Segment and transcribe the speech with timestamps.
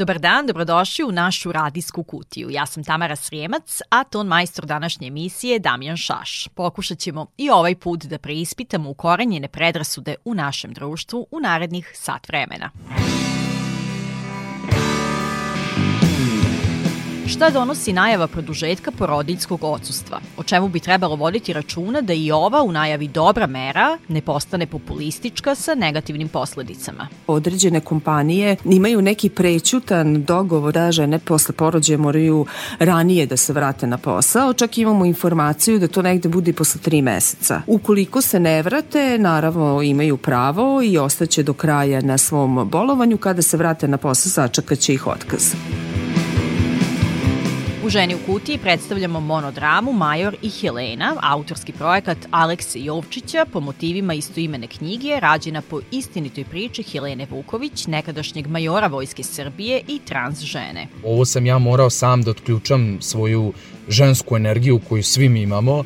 [0.00, 2.50] Dobar dan, dobrodošli u našu radijsku kutiju.
[2.50, 6.48] Ja sam Tamara Srijemac, a ton majstor današnje emisije je Damjan Šaš.
[6.54, 12.28] Pokušat ćemo i ovaj put da preispitamo ukorenjene predrasude u našem društvu u narednih sat
[12.28, 12.70] vremena.
[17.30, 20.20] Šta donosi najava produžetka porodiljskog odsustva?
[20.36, 24.66] O čemu bi trebalo voditi računa da i ova u najavi dobra mera ne postane
[24.66, 27.08] populistička sa negativnim posledicama?
[27.26, 32.46] Određene kompanije imaju neki prećutan dogovor da žene posle porođaja moraju
[32.78, 37.02] ranije da se vrate na posao, čak imamo informaciju da to negde bude posle tri
[37.02, 37.62] meseca.
[37.66, 43.42] Ukoliko se ne vrate, naravno imaju pravo i ostaće do kraja na svom bolovanju, kada
[43.42, 45.54] se vrate na posao sačekaće ih otkaz.
[47.90, 54.66] Ženi u kutiji predstavljamo monodramu Major i Helena, autorski projekat Alekse Jovčića po motivima istoimene
[54.66, 60.86] knjige, rađena po istinitoj priči Helene Vuković, nekadašnjeg majora Vojske Srbije i trans žene.
[61.04, 63.52] Ovo sam ja morao sam da otključam svoju
[63.88, 65.84] žensku energiju koju svi imamo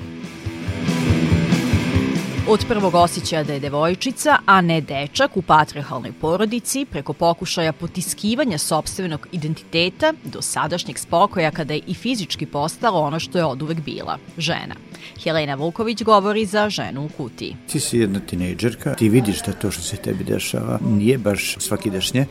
[2.48, 8.58] Od prvog osjećaja da je devojčica, a ne dečak u patrihalnoj porodici, preko pokušaja potiskivanja
[8.58, 14.18] sobstvenog identiteta, do sadašnjeg spokoja kada je i fizički postala ono što je oduvek bila,
[14.38, 14.74] žena.
[15.22, 17.56] Helena Vuković govori za ženu u kutiji.
[17.72, 22.26] Ti si jedna tinejdžerka, ti vidiš da to što se tebi dešava nije baš svakidašnje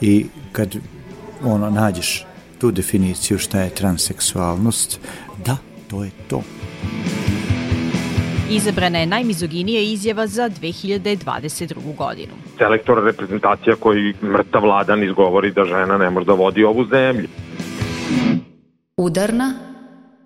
[0.00, 0.76] i kad
[1.44, 2.26] ono nađeš
[2.58, 5.00] tu definiciju šta je transseksualnost,
[5.46, 5.56] da,
[5.90, 6.42] to je to.
[8.50, 11.96] Izabrana je najmizoginija izjava za 2022.
[11.96, 12.32] godinu.
[12.58, 17.28] Selektor reprezentacija koji mrtav vladan izgovori da žena ne može da vodi ovu zemlju.
[18.96, 19.54] Udarna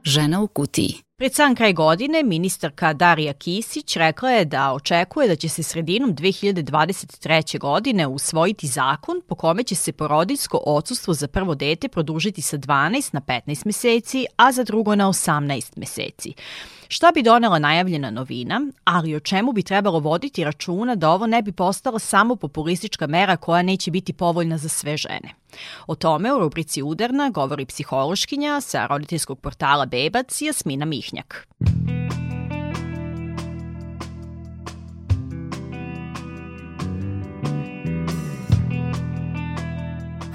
[0.05, 0.95] žena u kutiji.
[1.23, 6.15] Pred sam kraj godine, ministarka Darija Kisić rekla je da očekuje da će se sredinom
[6.15, 7.59] 2023.
[7.59, 13.15] godine usvojiti zakon po kome će se porodiljsko odsustvo za prvo dete produžiti sa 12
[13.15, 16.33] na 15 meseci, a za drugo na 18 meseci.
[16.89, 21.43] Šta bi donela najavljena novina, ali o čemu bi trebalo voditi računa da ovo ne
[21.43, 25.42] bi postala samo populistička mera koja neće biti povoljna za sve žene?
[25.87, 31.49] O tome u rubrici Udarna govori psihološkinja sa roditeljskog portala Bebac Jasmina Mihnjak.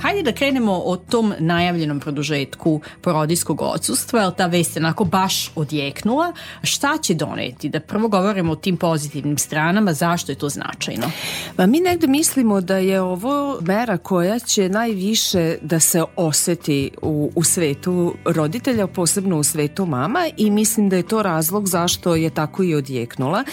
[0.08, 5.52] Hajde da krenemo o tom najavljenom produžetku porodijskog odsustva, jer ta vest je onako baš
[5.56, 6.34] odjeknula.
[6.64, 7.70] Šta će doneti?
[7.70, 11.12] Da prvo govorimo o tim pozitivnim stranama, zašto je to značajno?
[11.56, 17.32] Pa mi negde mislimo da je ovo mera koja će najviše da se oseti u,
[17.36, 22.30] u svetu roditelja, posebno u svetu mama i mislim da je to razlog zašto je
[22.30, 23.44] tako i odjeknula.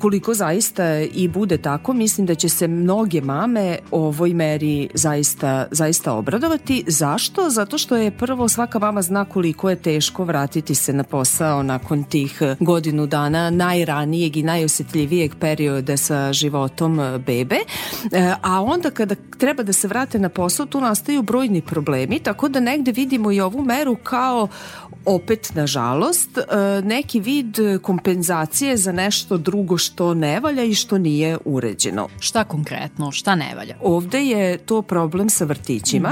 [0.00, 5.89] Koliko zaista i bude tako, mislim da će se mnoge mame ovoj meri zaista, zaista
[5.90, 6.84] zaista obradovati.
[6.86, 7.50] Zašto?
[7.50, 12.04] Zato što je prvo svaka mama zna koliko je teško vratiti se na posao nakon
[12.04, 17.56] tih godinu dana najranijeg i najosetljivijeg perioda sa životom bebe.
[18.12, 22.48] E, a onda kada treba da se vrate na posao, tu nastaju brojni problemi, tako
[22.48, 24.48] da negde vidimo i ovu meru kao
[25.04, 26.42] opet nažalost e,
[26.82, 32.08] neki vid kompenzacije za nešto drugo što ne valja i što nije uređeno.
[32.20, 33.76] Šta konkretno, šta ne valja?
[33.82, 35.69] Ovde je to problem sa vrtićima.
[35.74, 36.04] Mm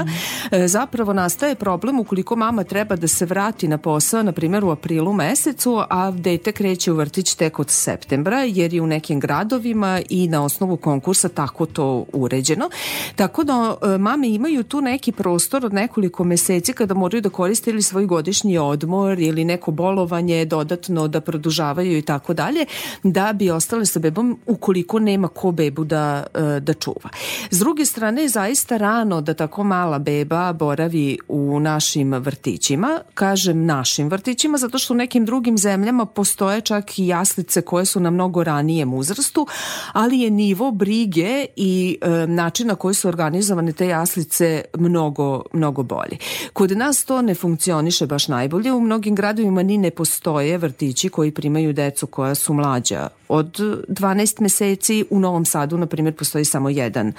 [0.51, 0.67] -hmm.
[0.67, 5.13] Zapravo nastaje problem ukoliko mama treba da se vrati na posao, na primjer u aprilu
[5.13, 10.27] mesecu, a dete kreće u vrtić tek od septembra, jer je u nekim gradovima i
[10.27, 12.69] na osnovu konkursa tako to uređeno.
[13.15, 17.71] Tako da e, mame imaju tu neki prostor od nekoliko meseci kada moraju da koriste
[17.71, 22.65] ili svoj godišnji od odmor ili neko bolovanje dodatno da produžavaju i tako dalje,
[23.03, 27.09] da bi ostale sa bebom ukoliko nema ko bebu da, e, da čuva.
[27.51, 34.09] S druge strane, zaista rano da tako mala beba boravi u našim vrtićima, kažem našim
[34.09, 38.43] vrtićima, zato što u nekim drugim zemljama postoje čak i jaslice koje su na mnogo
[38.43, 39.47] ranijem uzrastu,
[39.93, 45.83] ali je nivo brige i e, način na koji su organizovane te jaslice mnogo, mnogo
[45.83, 46.17] bolji.
[46.53, 51.31] Kod nas to ne funkcioniše baš najbolje, u mnogim gradovima ni ne postoje vrtići koji
[51.31, 53.57] primaju decu koja su mlađa od
[53.87, 55.05] 12 meseci.
[55.09, 57.13] U Novom Sadu, na primjer, postoji samo jedan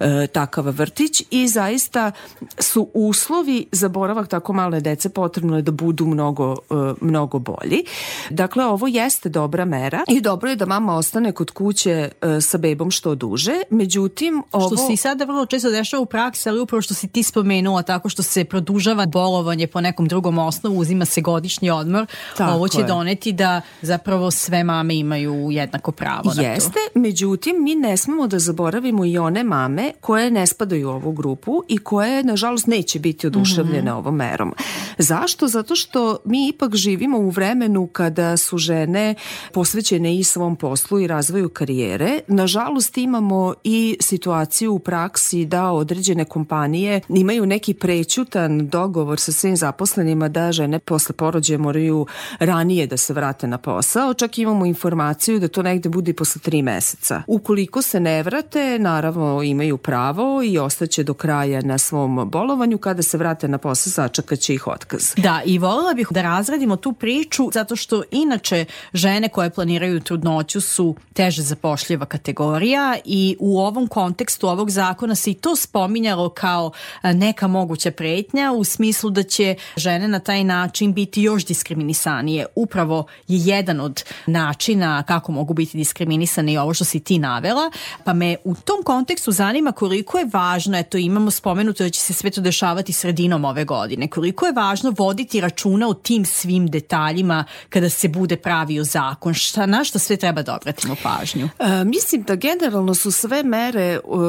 [0.00, 2.12] e, takav vrtić i zaista zaista
[2.58, 7.84] su uslovi za boravak tako male dece potrebno je da budu mnogo, e, mnogo bolji.
[8.30, 12.58] Dakle, ovo jeste dobra mera i dobro je da mama ostane kod kuće e, sa
[12.58, 14.66] bebom što duže, međutim ovo...
[14.66, 17.82] Što se i sada vrlo često dešava u praksi, ali upravo što si ti spomenula
[17.82, 22.06] tako što se produžava bolovanje po nekom drugom osnovu, uzima se godišnji odmor,
[22.36, 22.84] tako ovo će je.
[22.84, 26.54] doneti da zapravo sve mame imaju jednako pravo Jeste, na to.
[26.54, 31.12] Jeste, međutim mi ne smemo da zaboravimo i one mame koje ne spadaju u ovu
[31.12, 33.98] grupu i koje nažalost neće biti oduševljene mm -hmm.
[33.98, 34.54] ovom merom.
[34.98, 35.48] Zašto?
[35.48, 39.14] Zato što mi ipak živimo u vremenu kada su žene
[39.52, 42.20] posvećene i svom poslu i razvoju karijere.
[42.28, 49.56] Nažalost imamo i situaciju u praksi da određene kompanije imaju neki prećutan dogovor sa svim
[49.56, 52.06] zaposlenima da žene posle porođaja moraju
[52.38, 54.14] ranije da se vrate na posao.
[54.14, 57.22] Čak imamo informaciju da to negde bude posle tri meseca.
[57.26, 62.78] Ukoliko se ne vrate, naravno imaju pravo i ostaće do kraja na svom bolovanju.
[62.78, 65.14] Kada se vrate na posao, sačekaće ih otkaz.
[65.16, 70.60] Da, i voljela bih da razradimo tu priču zato što inače žene koje planiraju trudnoću
[70.60, 76.70] su teže zapošljiva kategorija i u ovom kontekstu ovog zakona se i to spominjalo kao
[77.02, 82.46] neka moguća pretnja u smislu da će žene na taj način biti još diskriminisanije.
[82.54, 87.70] Upravo je jedan od načina kako mogu biti diskriminisane i ovo što si ti navela,
[88.04, 92.12] pa me u tom kontekstu zanima koliko je važno, eto imamo spomenuto da će se
[92.12, 97.44] sve to dešavati sredinom ove godine, koliko je važno voditi računa o tim svim detaljima
[97.68, 101.48] kada se bude pravio zakon, šta, na šta sve treba da obratimo pažnju?
[101.58, 104.20] E, mislim da generalno su sve mere uh,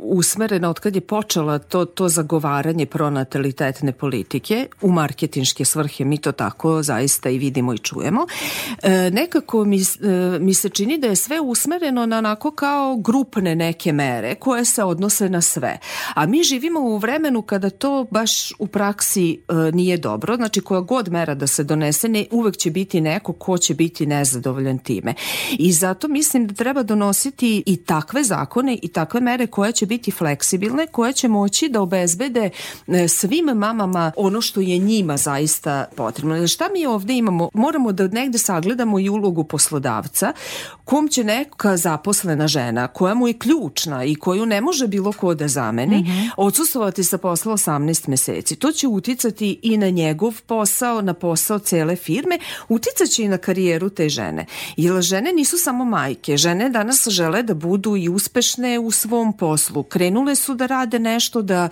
[0.00, 6.32] usmerene od kad je počela to, to zagovaranje pronatalitetne politike u marketinške svrhe, mi to
[6.32, 8.26] tako zaista i vidimo i čujemo.
[8.82, 13.54] E, nekako mi, e, mi se čini da je sve usmereno na onako kao grupne
[13.54, 15.78] neke mere koje se odnose na sve.
[16.14, 20.80] A mi živimo u vremenu kada to baš u praksi e, nije dobro, znači koja
[20.80, 25.14] god mera da se donese, ne, uvek će biti neko ko će biti nezadovoljan time.
[25.58, 30.10] I zato mislim da treba donositi i takve zakone i takve mere koje će biti
[30.10, 32.50] fleksibilne, koje će moći da obezbede
[32.86, 36.46] e, svim mamama ono što je njima zaista potrebno.
[36.46, 37.48] Šta mi ovde imamo?
[37.54, 40.32] Moramo da negde sagledamo i ulogu poslodavca
[40.84, 45.34] kom će neka zaposlena žena koja mu je ključna i koju ne može bilo ko
[45.34, 46.30] da zameni, mm -hmm.
[46.44, 48.56] Odsustovati sa posla 18 meseci.
[48.56, 52.38] To će uticati i na njegov posao, na posao cele firme,
[52.68, 54.46] uticaće i na karijeru te žene.
[54.76, 59.82] Jer žene nisu samo majke, žene danas žele da budu i uspešne u svom poslu.
[59.82, 61.68] Krenule su da rade nešto, da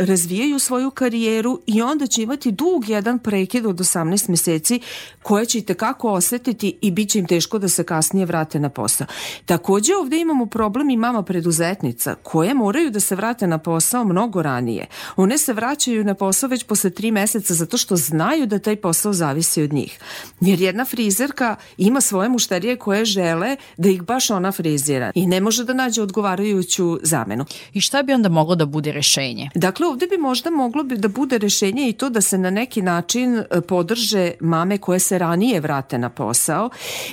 [0.00, 4.80] razvijaju svoju karijeru i onda će imati dug jedan prekid od 18 meseci
[5.22, 8.68] koje će i tekako osetiti i bit će im teško da se kasnije vrate na
[8.68, 9.06] posao.
[9.46, 14.42] Takođe ovde imamo problem i mama preduzetnica koje moraju da se vrate na posao mnogo
[14.42, 14.86] ranije.
[15.16, 19.12] One se vraćaju na posao već posle tri meseca zato što znaju da taj posao
[19.12, 19.98] zavisi od njih.
[20.40, 25.40] Jer jedna frizerka ima svoje mušterije koje žele da ih baš ona frizira i ne
[25.40, 27.44] može da nađe odgovarajuću zamenu.
[27.72, 29.50] I šta bi onda moglo da bude rešenje?
[29.54, 32.82] Dakle, ovde bi možda moglo bi da bude rešenje i to da se na neki
[32.82, 36.70] način e, podrže mame koje se ranije vrate na posao.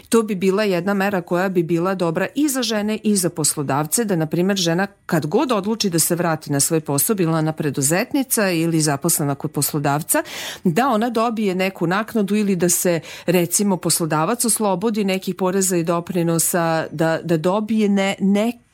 [0.10, 4.06] To bi bila jedna mera koja bi bila dobra i za žene i za poslodavce,
[4.06, 7.52] da na primjer žena kad god odluči da se vrati na svoj posao, bila na
[7.52, 10.24] preduzetnica ili zaposlena kod poslodavca,
[10.64, 16.88] da ona dobije neku naknadu ili da se recimo poslodavac oslobodi nekih poreza i doprinosa,
[16.92, 18.66] da, da dobije ne, neki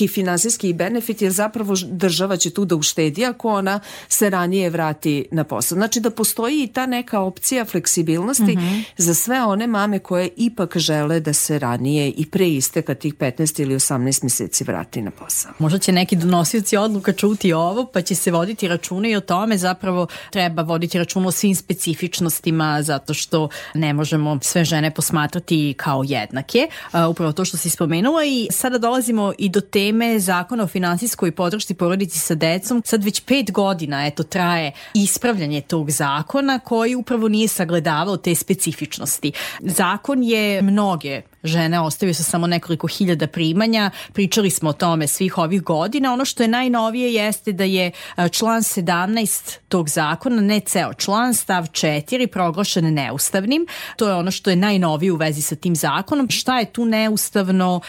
[0.00, 5.26] neki finansijski benefit jer zapravo država će tu da uštedi ako ona se ranije vrati
[5.30, 5.76] na posao.
[5.76, 8.82] Znači da postoji i ta neka opcija fleksibilnosti mm -hmm.
[8.96, 13.62] za sve one mame koje ipak žele da se ranije i pre isteka tih 15
[13.62, 15.52] ili 18 meseci vrati na posao.
[15.58, 19.58] Možda će neki donosioci odluka čuti ovo pa će se voditi računa i o tome
[19.58, 26.02] zapravo treba voditi računa o svim specifičnostima zato što ne možemo sve žene posmatrati kao
[26.06, 26.68] jednake.
[27.10, 31.32] Upravo to što si spomenula i sada dolazimo i do teme teme zakona o finansijskoj
[31.32, 37.28] podršci porodici sa decom sad već pet godina eto traje ispravljanje tog zakona koji upravo
[37.28, 39.32] nije sagledavao te specifičnosti.
[39.60, 43.90] Zakon je mnoge žene ostaju sa samo nekoliko hiljada primanja.
[44.12, 46.12] Pričali smo o tome svih ovih godina.
[46.12, 47.90] Ono što je najnovije jeste da je
[48.30, 53.66] član 17 tog zakona, ne ceo član, stav 4 proglašen neustavnim.
[53.96, 56.28] To je ono što je najnovije u vezi sa tim zakonom.
[56.30, 57.80] Šta je tu neustavno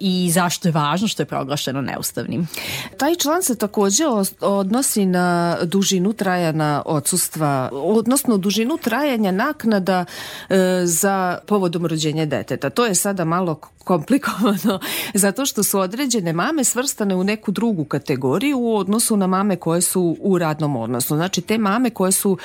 [0.00, 2.48] i zašto je važno što je proglašeno neustavnim?
[2.96, 4.04] Taj član se takođe
[4.40, 10.04] odnosi na dužinu trajana odsustva, odnosno dužinu trajanja naknada
[10.48, 12.70] e, za povodom rođenja deteta.
[12.70, 14.80] To to je sada malo komplikovano
[15.14, 19.80] zato što su određene mame svrstane u neku drugu kategoriju u odnosu na mame koje
[19.80, 21.16] su u radnom odnosu.
[21.16, 22.38] Znači te mame koje su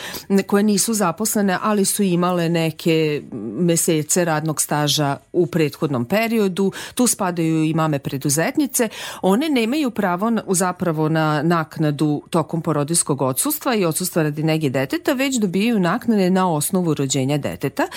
[0.47, 3.21] koje nisu zaposlene, ali su imale neke
[3.59, 8.89] mesece radnog staža u prethodnom periodu, tu spadaju i mame preduzetnice,
[9.21, 15.13] one nemaju pravo na, zapravo na naknadu tokom porodijskog odsustva i odsustva radi nege deteta,
[15.13, 17.87] već dobijaju naknade na osnovu rođenja deteta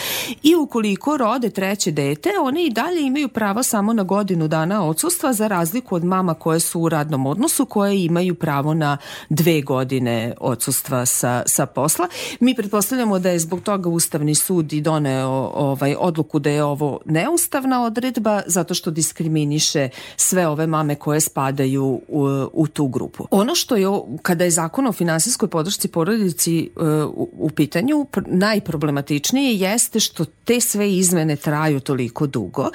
[0.43, 5.33] i ukoliko rode treće dete, one i dalje imaju pravo samo na godinu dana odsustva
[5.33, 8.97] za razliku od mama koje su u radnom odnosu koje imaju pravo na
[9.29, 12.09] dve godine odsustva sa, sa posla.
[12.41, 17.01] Mi pretpostavljamo da je zbog toga Ustavni sud i doneo ovaj, odluku da je ovo
[17.05, 23.27] neustavna odredba zato što diskriminiše sve ove mame koje spadaju u, u tu grupu.
[23.31, 23.87] Ono što je,
[24.23, 26.83] kada je zakon o finansijskoj podršci porodici uh,
[27.15, 32.71] u, u pitanju, najproblematičnije jeste što te sve izmene traju toliko dugo.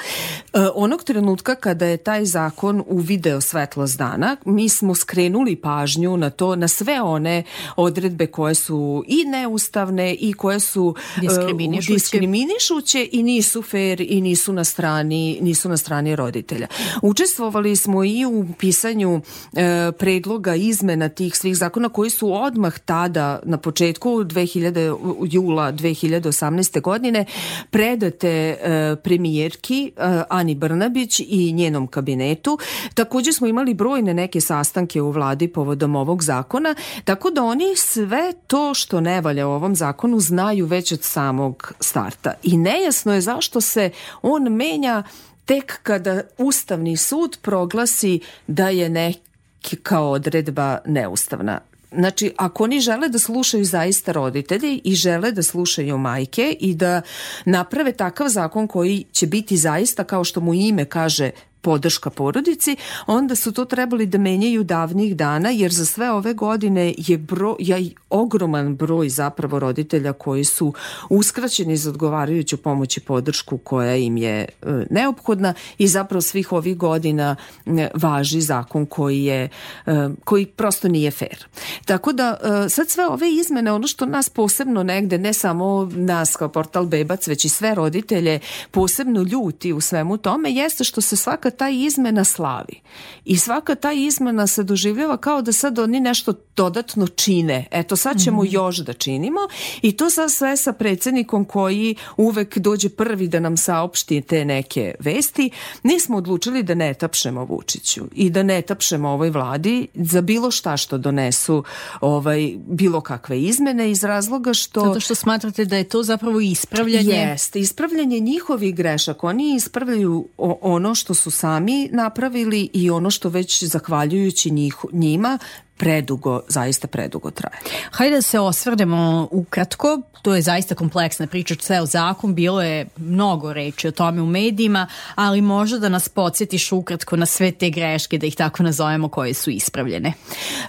[0.54, 6.30] E, onog trenutka kada je taj zakon uvideo svetlost dana, mi smo skrenuli pažnju na
[6.30, 7.44] to, na sve one
[7.76, 14.22] odredbe koje su i neustavne i koje su e, diskriminišuće, diskriminišuće i nisu fair i
[14.22, 16.68] nisu na strani nisu na strani roditelja.
[17.02, 19.22] Učestvovali smo i u pisanju
[19.54, 26.82] e, predloga izmena tih svih zakona koji su odmah tada na početku 2000 jula 2018.
[26.82, 27.26] godine
[27.70, 28.96] predate e,
[29.36, 32.58] premijerki e, Ani Brnabić i njenom kabinetu.
[32.94, 38.34] Takođe smo imali brojne neke sastanke u vladi povodom ovog zakona, tako da oni sve
[38.48, 42.34] to što ne valja u ovom zakonu znaju već od samog starta.
[42.44, 43.90] I nejasno je zašto se
[44.22, 45.04] on menja
[45.46, 51.60] tek kada Ustavni sud proglasi da je neka odredba neustavna.
[51.98, 57.02] Znači, ako oni žele da slušaju zaista roditelji i žele da slušaju majke i da
[57.46, 61.32] naprave takav zakon koji će biti zaista, kao što mu ime kaže,
[61.66, 62.76] podrška porodici,
[63.08, 67.56] onda su to trebali da menjaju davnih dana, jer za sve ove godine je bro,
[67.60, 67.78] ja,
[68.10, 70.74] ogroman broj zapravo roditelja koji su
[71.10, 74.46] uskraćeni za odgovarajuću pomoć i podršku koja im je e,
[74.90, 79.50] neophodna i zapravo svih ovih godina e, važi zakon koji je
[79.86, 81.46] e, koji prosto nije fair.
[81.86, 82.38] Tako da
[82.70, 87.28] sad sve ove izmene, ono što nas posebno negde, ne samo nas kao portal Bebac,
[87.28, 88.40] već i sve roditelje
[88.72, 92.82] posebno ljuti u svemu tome, jeste što se svaka ta izmena slavi.
[93.26, 97.68] I svaka ta izmena se doživljava kao da sad oni nešto dodatno čine.
[97.72, 98.54] Eto, sad ćemo mm -hmm.
[98.54, 99.40] još da činimo
[99.82, 104.96] i to sad sve sa predsednikom koji uvek dođe prvi da nam saopšti te neke
[105.00, 105.50] vesti.
[105.84, 110.78] Nismo odlučili da ne tapšemo Vučiću i da ne tapšemo ovoj vladi za bilo šta
[110.78, 111.64] što donesu
[112.02, 114.80] ovaj, bilo kakve izmene iz razloga što...
[114.80, 117.14] Zato što smatrate da je to zapravo ispravljanje?
[117.14, 119.28] Jeste, ispravljanje njihovih grešaka.
[119.28, 120.28] Oni ispravljaju
[120.62, 121.45] ono što su sami
[121.92, 125.40] napravili i ono što već zahvaljujući njih, njima
[125.78, 127.58] predugo, zaista predugo traje.
[127.92, 133.54] Hajde da se osvrnemo ukratko, to je zaista kompleksna priča, ceo zakon, bilo je mnogo
[133.54, 138.18] reči o tome u medijima, ali možda da nas podsjetiš ukratko na sve te greške,
[138.18, 140.14] da ih tako nazovemo, koje su ispravljene.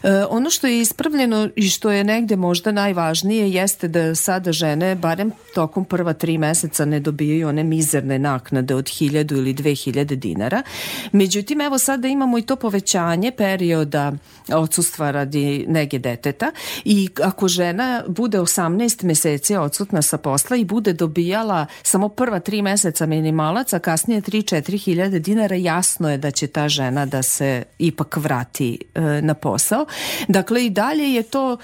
[0.02, 4.94] E, ono što je ispravljeno i što je negde možda najvažnije jeste da sada žene,
[4.94, 10.62] barem tokom prva tri meseca, ne dobijaju one mizerne naknade od 1000 ili 2000 dinara.
[11.12, 14.12] Međutim, evo sada imamo i to povećanje perioda
[14.48, 16.52] odsustva odsustva radi nege deteta
[16.84, 22.62] i ako žena bude 18 meseci odsutna sa posla i bude dobijala samo prva tri
[22.62, 27.64] meseca minimalac, a kasnije 3-4 hiljade dinara, jasno je da će ta žena da se
[27.78, 29.86] ipak vrati e, na posao.
[30.28, 31.58] Dakle, i dalje je to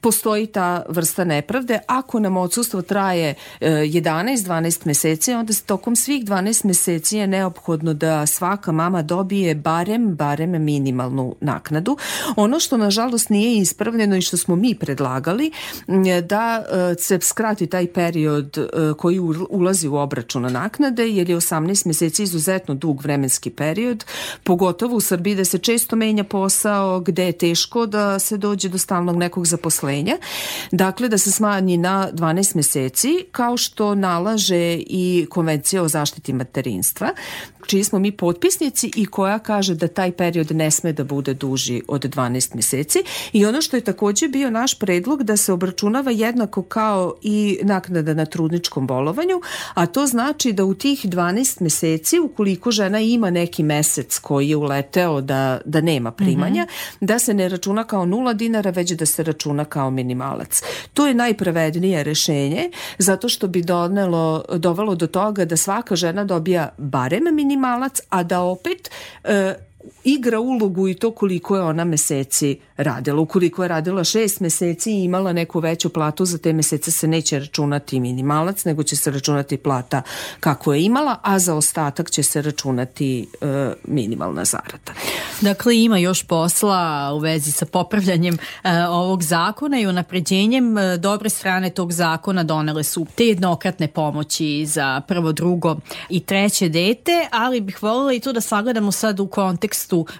[0.00, 1.78] postoji ta vrsta nepravde.
[1.86, 8.72] Ako nam odsustvo traje 11-12 meseci, onda tokom svih 12 meseci je neophodno da svaka
[8.72, 11.96] mama dobije barem, barem minimalnu naknadu.
[12.36, 15.50] Ono što nažalost nije ispravljeno i što smo mi predlagali,
[16.22, 18.66] da e, se skrati taj period e,
[18.98, 24.04] koji ulazi u obračuna naknade, jer je 18 meseci izuzetno dug vremenski period,
[24.44, 28.78] pogotovo u Srbiji da se često menja posao, gde je teško da se dođe do
[28.78, 30.16] stalnog nekog zaposlenja zaposlenja.
[30.70, 37.08] Dakle, da se smanji na 12 meseci, kao što nalaže i konvencija o zaštiti materinstva.
[37.70, 41.82] Čiji smo mi potpisnici i koja kaže da taj period ne sme da bude duži
[41.88, 42.98] od 12 meseci
[43.32, 48.14] i ono što je takođe bio naš predlog da se obračunava jednako kao i naknada
[48.14, 49.40] na trudničkom bolovanju,
[49.74, 54.56] a to znači da u tih 12 meseci ukoliko žena ima neki mesec koji je
[54.56, 57.06] uleteo da, da nema primanja, mm -hmm.
[57.06, 60.62] da se ne računa kao nula dinara, već da se računa kao minimalac.
[60.94, 66.68] To je najpravednije rešenje zato što bi donelo, dovelo do toga da svaka žena dobija
[66.78, 67.59] barem minimalac,
[68.08, 68.90] a da opet
[69.22, 69.56] e,
[70.04, 73.20] igra ulogu i to koliko je ona meseci radila.
[73.20, 77.38] Ukoliko je radila šest meseci i imala neku veću platu, za te mesece se neće
[77.38, 80.02] računati minimalac, nego će se računati plata
[80.40, 84.92] kako je imala, a za ostatak će se računati e, minimalna zarada.
[85.40, 88.38] Dakle, ima još posla u vezi sa popravljanjem e,
[88.88, 90.78] ovog zakona i unapređenjem.
[90.78, 95.76] E, dobre strane tog zakona donele su te jednokratne pomoći za prvo, drugo
[96.08, 99.69] i treće dete, ali bih voljela i to da sagledamo sad u kontekstu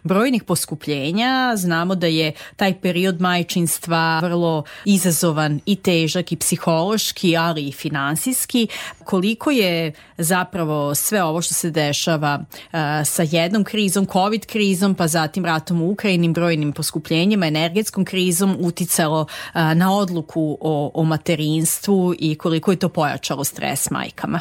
[0.02, 1.52] brojnih poskupljenja.
[1.56, 8.68] Znamo da je taj period majčinstva vrlo izazovan i težak i psihološki, ali i finansijski.
[9.04, 15.08] Koliko je zapravo sve ovo što se dešava uh, sa jednom krizom, covid krizom, pa
[15.08, 19.28] zatim ratom u Ukrajini, brojnim poskupljenjima, energetskom krizom uticalo uh,
[19.74, 24.40] na odluku o, o materinstvu i koliko je to pojačalo stres majkama?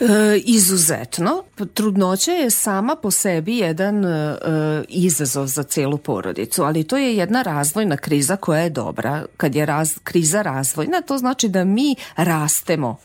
[0.00, 1.44] E, izuzetno.
[1.74, 4.36] Trudnoća je sama po sebi jedan e,
[4.88, 9.24] izazov za celu porodicu, ali to je jedna razvojna kriza koja je dobra.
[9.36, 12.96] Kad je raz, kriza razvojna, to znači da mi rastemo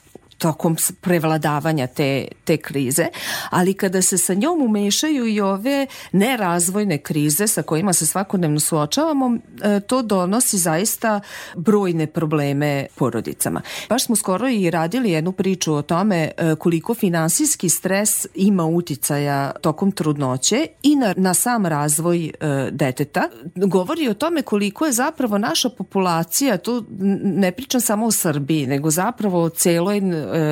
[0.42, 3.08] tokom prevladavanja te, te krize,
[3.50, 9.38] ali kada se sa njom umešaju i ove nerazvojne krize sa kojima se svakodnevno suočavamo,
[9.64, 11.20] e, to donosi zaista
[11.56, 13.62] brojne probleme porodicama.
[13.90, 19.52] Baš smo skoro i radili jednu priču o tome e, koliko finansijski stres ima uticaja
[19.52, 22.32] tokom trudnoće i na, na sam razvoj e,
[22.72, 23.30] deteta.
[23.56, 26.86] Govori o tome koliko je zapravo naša populacija, tu
[27.24, 30.02] ne pričam samo o Srbiji, nego zapravo o celoj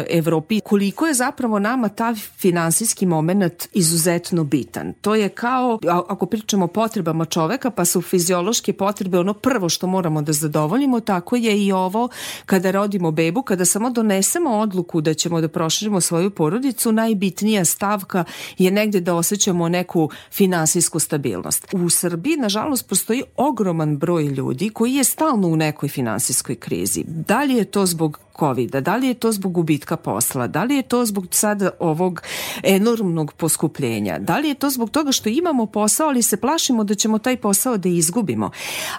[0.09, 4.93] Evropi, koliko je zapravo nama ta finansijski moment izuzetno bitan.
[5.01, 9.87] To je kao, ako pričamo o potrebama čoveka, pa su fiziološke potrebe ono prvo što
[9.87, 12.09] moramo da zadovoljimo, tako je i ovo
[12.45, 18.23] kada rodimo bebu, kada samo donesemo odluku da ćemo da proširimo svoju porodicu, najbitnija stavka
[18.57, 21.67] je negde da osjećamo neku finansijsku stabilnost.
[21.73, 27.03] U Srbiji, nažalost, postoji ogroman broj ljudi koji je stalno u nekoj finansijskoj krizi.
[27.07, 30.47] Da li je to zbog covid Da li je to zbog gubitka posla?
[30.47, 32.21] Da li je to zbog sada ovog
[32.63, 34.19] enormnog poskupljenja?
[34.19, 37.37] Da li je to zbog toga što imamo posao, ali se plašimo da ćemo taj
[37.37, 38.51] posao da izgubimo?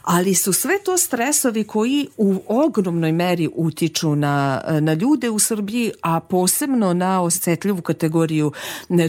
[0.02, 5.92] Ali su sve to stresovi koji u ogromnoj meri utiču na, na ljude u Srbiji,
[6.02, 8.52] a posebno na osetljivu kategoriju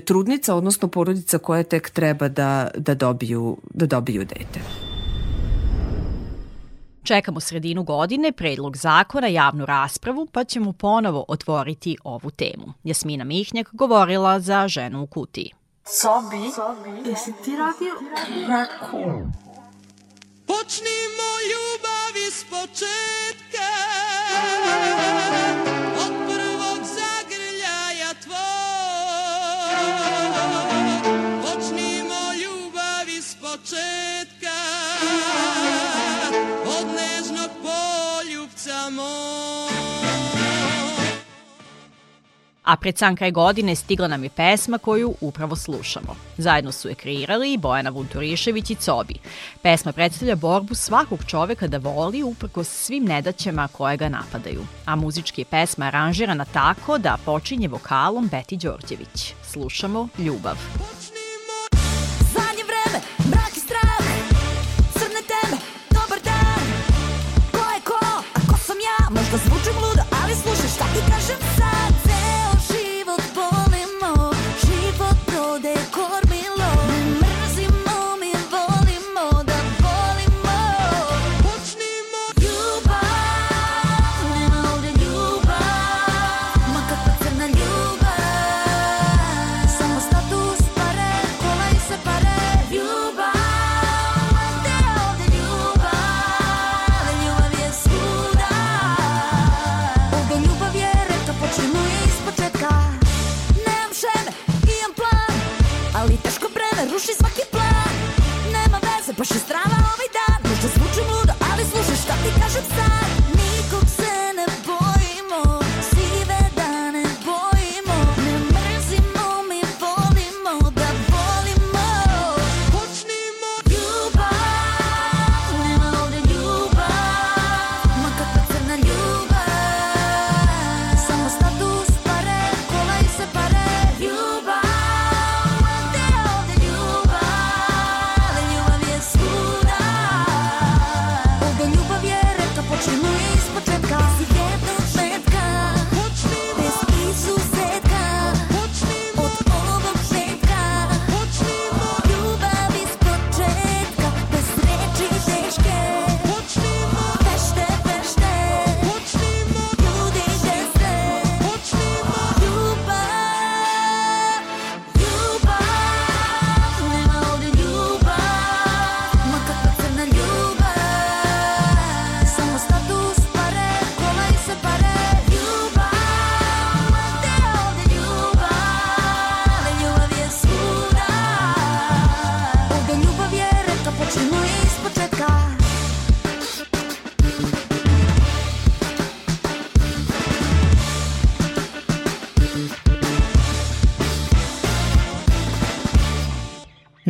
[0.05, 4.90] trudnica, odnosno porodica koje tek treba da, da, dobiju, da dobiju dete.
[7.03, 12.73] Čekamo sredinu godine, predlog zakona, javnu raspravu, pa ćemo ponovo otvoriti ovu temu.
[12.83, 15.51] Jasmina Mihnjak govorila za ženu u kutiji.
[15.85, 17.09] Sobi, Sobi.
[17.09, 17.93] jesi ti radio
[18.49, 18.97] raku?
[20.47, 23.69] Počnimo ljubav iz početka,
[42.63, 46.15] A pred sam kraj godine stigla nam je pesma koju upravo slušamo.
[46.37, 49.15] Zajedno su je kreirali Bojana Vunturišević i Cobi.
[49.61, 54.61] Pesma predstavlja borbu svakog čoveka da voli uprkos svim nedaćama koje ga napadaju.
[54.85, 59.33] A muzički je pesma aranžirana tako da počinje vokalom Beti Đorđević.
[59.43, 60.55] Slušamo Ljubav.
[60.55, 61.00] Zadnje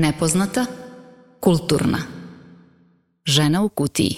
[0.01, 0.65] Nepoznata,
[1.39, 1.97] kulturna.
[3.25, 4.15] Žena u kutiji.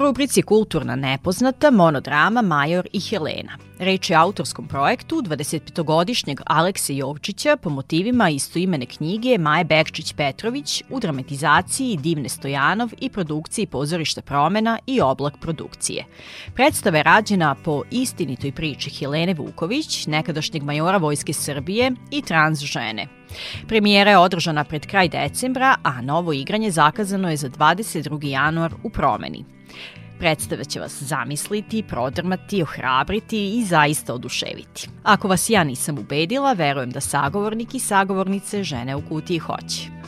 [0.00, 3.52] Rubrici Kulturna nepoznata monodrama Major i Helena.
[3.78, 11.00] Reč je o autorskom projektu 25-godišnjeg Alekse Jovčića po motivima istoimene knjige Maje Bekčić-Petrović u
[11.00, 16.04] dramatizaciji Divne Stojanov i produkciji pozorišta promena i oblak produkcije.
[16.54, 23.06] Predstava je rađena po istinitoj priči Helene Vuković, nekadašnjeg majora Vojske Srbije i trans žene.
[23.68, 28.26] Premijera je održana pred kraj decembra, a novo igranje zakazano je za 22.
[28.26, 29.57] januar u promeni.
[30.18, 34.88] Predstava će vas zamisliti, prodrmati, ohrabriti i zaista oduševiti.
[35.02, 39.98] Ako vas ja nisam ubedila, verujem da sagovornik i sagovornice žene u kutiji hoće.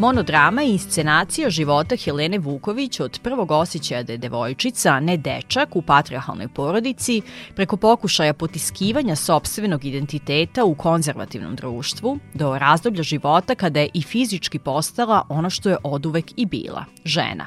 [0.00, 5.82] Monodrama je inscenacija života Helene Vuković od prvog osjećaja da je devojčica, ne dečak u
[5.82, 7.22] patriarhalnoj porodici,
[7.56, 14.58] preko pokušaja potiskivanja sobstvenog identiteta u konzervativnom društvu, do razdoblja života kada je i fizički
[14.58, 17.46] postala ono što je oduvek i bila, žena.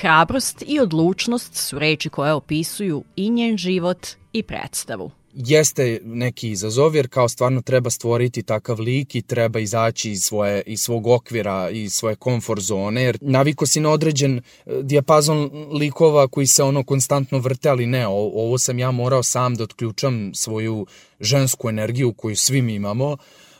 [0.00, 5.10] Hrabrost i odlučnost su reči koje opisuju i njen život i predstavu
[5.46, 10.62] jeste neki izazov jer kao stvarno treba stvoriti takav lik i treba izaći iz, svoje,
[10.66, 14.42] iz svog okvira i svoje komfort zone jer naviko si na određen e,
[14.82, 19.64] dijapazon likova koji se ono konstantno vrte ali ne, ovo sam ja morao sam da
[19.64, 20.86] otključam svoju
[21.20, 23.16] žensku energiju koju svi mi imamo.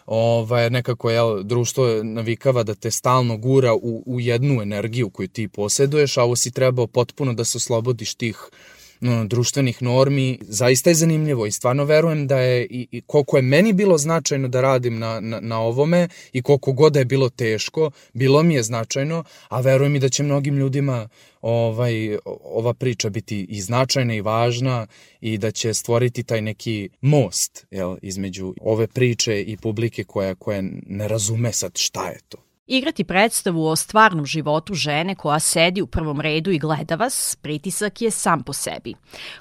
[0.06, 5.48] Ovaj, nekako jel, društvo navikava da te stalno gura u, u jednu energiju koju ti
[5.48, 8.77] posjeduješ, a ovo si trebao potpuno da se oslobodiš tih uh,
[9.26, 13.72] društvenih normi, zaista je zanimljivo i stvarno verujem da je i, i koliko je meni
[13.72, 17.90] bilo značajno da radim na, na, na ovome i koliko god da je bilo teško,
[18.12, 21.08] bilo mi je značajno, a verujem i da će mnogim ljudima
[21.40, 24.86] ovaj, ova priča biti i značajna i važna
[25.20, 30.62] i da će stvoriti taj neki most jel, između ove priče i publike koja, koja
[30.86, 32.47] ne razume sad šta je to.
[32.70, 38.02] Igrati predstavu o stvarnom životu žene koja sedi u prvom redu i gleda vas, pritisak
[38.02, 38.94] je sam po sebi.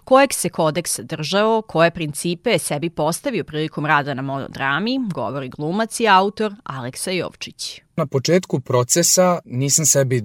[0.04, 6.00] Kojeg se kodeksa držao, koje principe je sebi postavio prilikom rada na monodrami, govori glumac
[6.00, 7.82] i autor Aleksa Jovčić.
[7.96, 10.22] Na početku procesa nisam sebi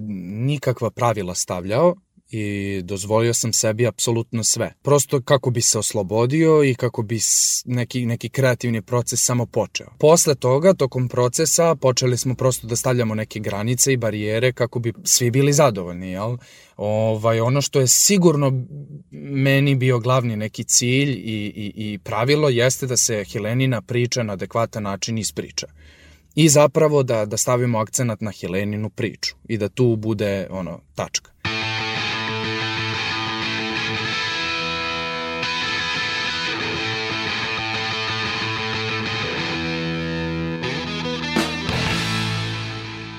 [0.47, 1.95] nikakva pravila stavljao,
[2.33, 4.73] i dozvolio sam sebi apsolutno sve.
[4.81, 7.19] Prosto kako bi se oslobodio i kako bi
[7.65, 9.87] neki, neki kreativni proces samo počeo.
[9.99, 14.93] Posle toga, tokom procesa, počeli smo prosto da stavljamo neke granice i barijere kako bi
[15.03, 16.37] svi bili zadovoljni, jel?
[16.77, 18.65] Ovaj, ono što je sigurno
[19.11, 24.33] meni bio glavni neki cilj i, i, i pravilo jeste da se Helenina priča na
[24.33, 25.67] adekvatan način ispriča
[26.35, 31.32] i zapravo da, da stavimo akcenat na Heleninu priču i da tu bude ono tačka.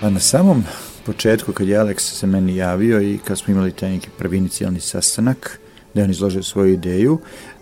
[0.04, 0.64] Pa na samom
[1.06, 4.80] početku kad je Alex se meni javio i kad smo imali taj neki prvi inicijalni
[4.80, 5.60] sastanak,
[5.94, 7.18] da je on izložio svoju ideju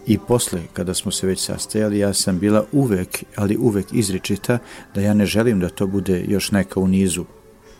[0.07, 4.59] i posle kada smo se već sastajali ja sam bila uvek, ali uvek izričita
[4.94, 7.24] da ja ne želim da to bude još neka u nizu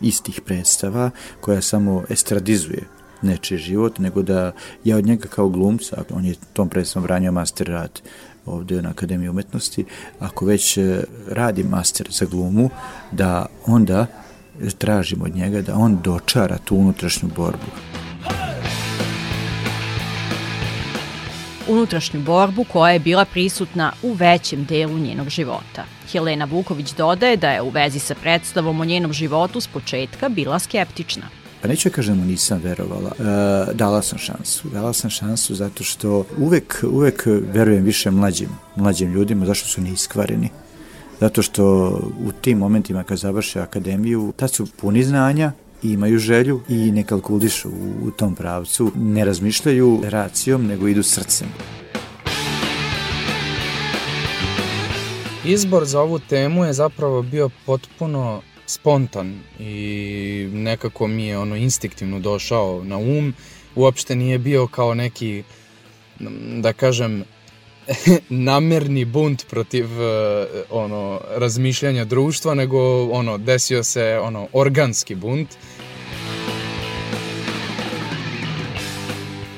[0.01, 2.83] istih predstava koja samo estradizuje
[3.21, 4.51] nečiji život, nego da
[4.83, 8.01] ja od njega kao glumca, on je tom predstavom branio master rad
[8.45, 9.85] ovde na Akademiji umetnosti,
[10.19, 12.69] ako već e, radi master za glumu,
[13.11, 14.23] da onda
[14.77, 17.65] tražim od njega da on dočara tu unutrašnju borbu.
[21.67, 25.85] Unutrašnju borbu koja je bila prisutna u većem delu njenog života.
[26.11, 30.59] Helena Vuković dodaje da je u vezi sa predstavom o njenom životu s početka bila
[30.59, 31.23] skeptična.
[31.61, 34.69] Pa neću da kažem nisam verovala, e, dala sam šansu.
[34.69, 40.49] Dala sam šansu zato što uvek, uvek verujem više mlađim, mlađim ljudima, zašto su neiskvareni
[41.23, 41.63] zato što
[42.25, 45.51] u tim momentima kad završe akademiju, tad su puni znanja,
[45.83, 51.03] i imaju želju i ne kalkulišu u, u tom pravcu, ne razmišljaju racijom, nego idu
[51.03, 51.47] srcem.
[55.45, 62.19] Izbor za ovu temu je zapravo bio potpuno spontan i nekako mi je ono instinktivno
[62.19, 63.33] došao na um.
[63.75, 65.43] Uopšte nije bio kao neki,
[66.61, 67.23] da kažem,
[68.29, 75.49] namerni bunt protiv uh, ono razmišljanja društva nego ono desio se ono organski bunt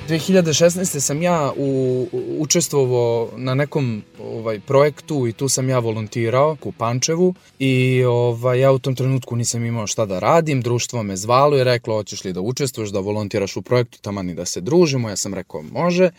[0.09, 0.99] 2016.
[0.99, 2.07] sam ja u,
[2.39, 8.71] učestvovao na nekom ovaj projektu i tu sam ja volontirao u Pančevu i ovaj, ja
[8.71, 12.33] u tom trenutku nisam imao šta da radim, društvo me zvalo i reklo hoćeš li
[12.33, 16.09] da učestvuješ, da volontiraš u projektu, tamani da se družimo, ja sam rekao može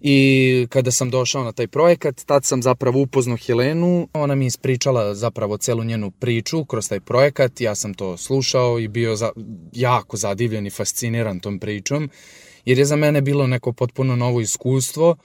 [0.00, 4.08] I kada sam došao na taj projekat, tad sam zapravo upoznao Helenu.
[4.12, 7.60] Ona mi ispričala zapravo celu njenu priču kroz taj projekat.
[7.60, 9.32] Ja sam to slušao i bio za,
[9.72, 12.10] jako zadivljen i fasciniran tom pričom.
[12.64, 15.16] Jer je za mene bilo neko potpuno novo iskustvo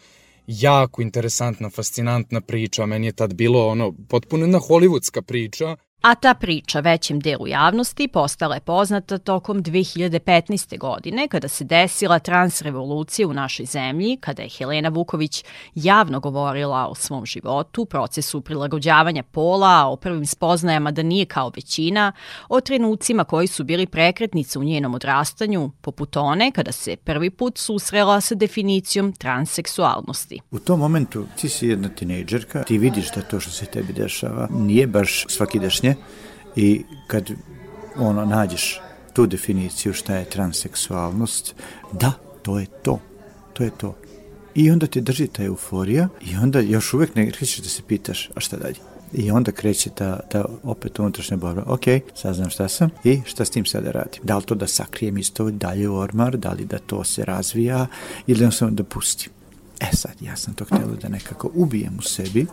[0.48, 2.86] jako interesantna, fascinantna priča.
[2.86, 8.08] Meni je tad bilo ono potpuno jedna hollywoodska priča a ta priča većem delu javnosti
[8.08, 10.78] postala je poznata tokom 2015.
[10.78, 15.44] godine kada se desila transrevolucija u našoj zemlji, kada je Helena Vuković
[15.76, 22.12] javno govorila o svom životu, procesu prilagođavanja pola, o prvim spoznajama da nije kao većina,
[22.50, 27.58] o trenucima koji su bili prekretnice u njenom odrastanju, poput one kada se prvi put
[27.58, 30.40] susrela sa definicijom transseksualnosti.
[30.52, 34.48] U tom momentu ti si jedna tinejdžerka, ti vidiš da to što se tebi dešava
[34.52, 35.95] nije baš svakidašnje,
[36.56, 37.32] i kad
[37.98, 38.80] ono nađeš
[39.14, 41.56] tu definiciju šta je transseksualnost,
[41.92, 43.00] da, to je to.
[43.54, 43.96] To je to.
[44.56, 48.30] I onda te drži ta euforija i onda još uvek ne krećeš da se pitaš,
[48.36, 48.76] a šta dalje?
[49.14, 51.64] I onda kreće ta, ta opet unutrašnja borba.
[51.68, 51.82] Ok,
[52.16, 54.22] saznam šta sam i šta s tim sada radim.
[54.24, 57.88] Da li to da sakrijem isto dalje u ormar, da li da to se razvija
[58.28, 59.32] ili da samo da pustim.
[59.80, 62.46] E sad, ja sam to htjela da nekako ubijem u sebi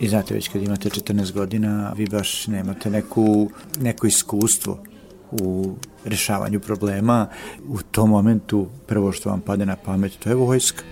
[0.00, 4.82] I znate, već kad imate 14 godina, vi baš nemate neku, neko iskustvo
[5.30, 7.28] u rešavanju problema.
[7.68, 10.82] U tom momentu prvo što vam pade na pamet, to je vojska.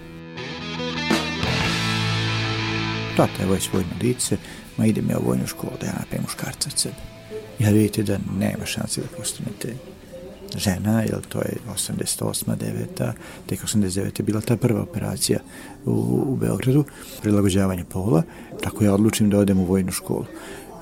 [3.17, 4.37] Tata je već vojno lice,
[4.77, 6.95] ma idem ja u vojnu školu da ja napravim muškarca od sebe.
[7.59, 9.75] Ja vidite da nema šanse da postanete
[10.59, 12.57] žena, jer to je 88.
[12.57, 13.13] 9.
[13.47, 14.21] tek 89.
[14.21, 15.39] je bila ta prva operacija
[15.85, 15.91] u,
[16.27, 16.85] u Beogradu,
[17.23, 18.23] prilagođavanje pola,
[18.63, 20.25] tako ja odlučim da odem u vojnu školu.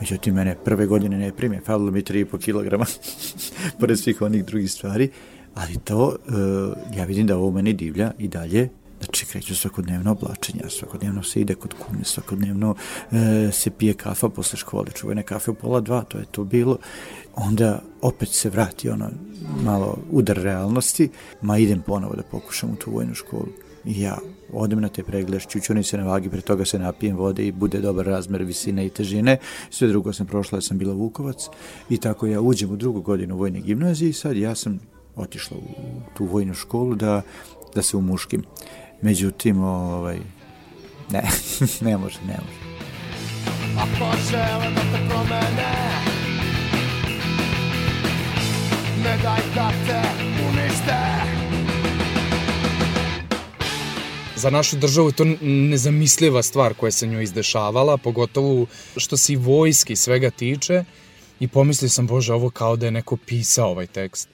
[0.00, 2.84] Međutim, mene prve godine ne prime, falilo mi 3,5 kg,
[3.80, 5.10] pored svih onih drugih stvari,
[5.54, 8.68] ali to, uh, ja vidim da ovo meni divlja i dalje,
[9.04, 12.74] Znači, kreću svakodnevno oblačenja, svakodnevno se ide kod kume, svakodnevno
[13.12, 16.78] e, se pije kafa posle škole, čuvene kafe u pola dva, to je to bilo.
[17.36, 19.10] Onda opet se vrati ono
[19.64, 21.08] malo udar realnosti,
[21.42, 23.48] ma idem ponovo da pokušam u tu vojnu školu.
[23.84, 24.18] I ja
[24.52, 27.80] odem na te pregled, čučunim se na vagi, pre toga se napijem vode i bude
[27.80, 29.36] dobar razmer visine i težine.
[29.70, 31.46] Sve drugo sam prošla, ja sam bila Vukovac
[31.90, 34.80] i tako ja uđem u drugu godinu vojne gimnazije i sad ja sam
[35.16, 35.62] otišla u
[36.16, 37.22] tu vojnu školu da,
[37.74, 38.44] da se umuškim.
[39.02, 40.18] Međutim, ovaj,
[41.10, 41.22] ne,
[41.90, 42.62] ne može, ne može.
[43.78, 46.11] Ako žele da te promene,
[49.02, 50.00] ne daj da te
[50.48, 50.96] unište.
[54.36, 59.36] Za našu državu je to nezamisliva stvar koja se njoj izdešavala, pogotovo što se i
[59.36, 60.84] vojski svega tiče
[61.40, 64.28] i pomislio sam, bože, ovo kao da je neko pisao ovaj tekst.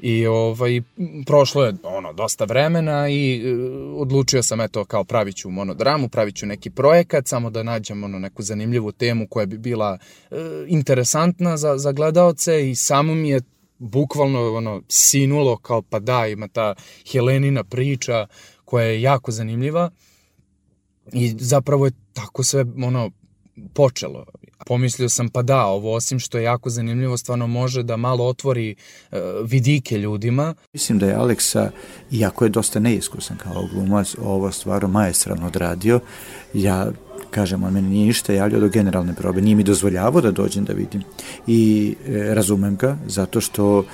[0.00, 0.82] I ovaj,
[1.26, 3.54] prošlo je ono, dosta vremena i e,
[3.96, 8.18] odlučio sam eto kao pravit ću monodramu, pravit ću neki projekat, samo da nađem ono,
[8.18, 9.98] neku zanimljivu temu koja bi bila
[10.30, 10.36] e,
[10.68, 13.40] interesantna za, za gledaoce i samo mi je
[13.82, 16.74] bukvalno ono, sinulo kao pa da, ima ta
[17.12, 18.26] Helenina priča
[18.64, 19.90] koja je jako zanimljiva
[21.12, 23.10] i zapravo je tako sve ono,
[23.74, 24.24] počelo.
[24.66, 28.70] Pomislio sam pa da, ovo osim što je jako zanimljivo, stvarno može da malo otvori
[28.70, 30.54] e, vidike ljudima.
[30.72, 31.70] Mislim da je Aleksa,
[32.10, 36.00] iako je dosta neiskusan kao glumac, ovo stvarno majestralno odradio.
[36.54, 36.92] Ja
[37.32, 40.72] kažem, on meni nije ništa javljao do generalne probe, nije mi dozvoljavao da dođem da
[40.72, 41.02] vidim.
[41.46, 43.84] I e, razumem ga, zato što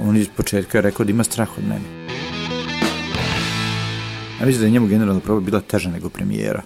[0.00, 2.06] on iz početka je rekao da ima strah od mene.
[4.40, 6.62] Ja mislim da je njemu generalna proba bila teža nego premijera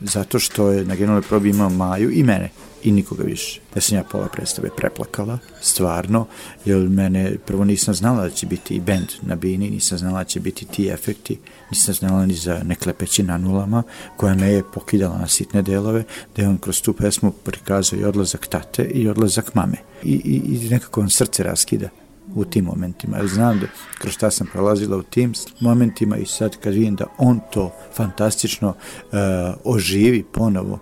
[0.00, 2.50] zato što je na generalnoj probi imao Maju i mene
[2.82, 3.60] i nikoga više.
[3.74, 6.26] Da sam ja pola predstave preplakala, stvarno,
[6.64, 10.24] jer mene prvo nisam znala da će biti i band na bini, nisam znala da
[10.24, 11.38] će biti ti efekti,
[11.70, 13.82] nisam znala ni za neklepeći na nulama,
[14.16, 16.04] koja me je pokidala na sitne delove,
[16.36, 19.76] da je on kroz tu pesmu prikazao i odlazak tate i odlazak mame.
[20.02, 21.88] I, i, i nekako on srce raskida
[22.34, 23.16] u tim momentima.
[23.16, 23.66] Jer znam da
[23.98, 28.68] kroz šta sam prolazila u tim momentima i sad kad vidim da on to fantastično
[28.68, 29.18] uh,
[29.64, 30.78] oživi ponovo,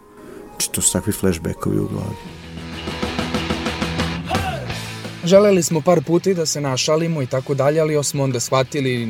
[0.57, 2.17] znači to su takvi flashbackovi u glavi.
[5.27, 9.07] Želeli smo par puta i da se našalimo i tako dalje, ali smo onda shvatili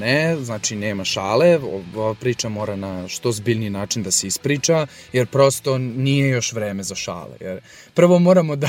[0.00, 1.58] ne, znači nema šale,
[1.96, 6.82] ova priča mora na što zbiljni način da se ispriča, jer prosto nije još vreme
[6.82, 7.36] za šale.
[7.40, 7.60] Jer
[7.94, 8.68] prvo moramo da,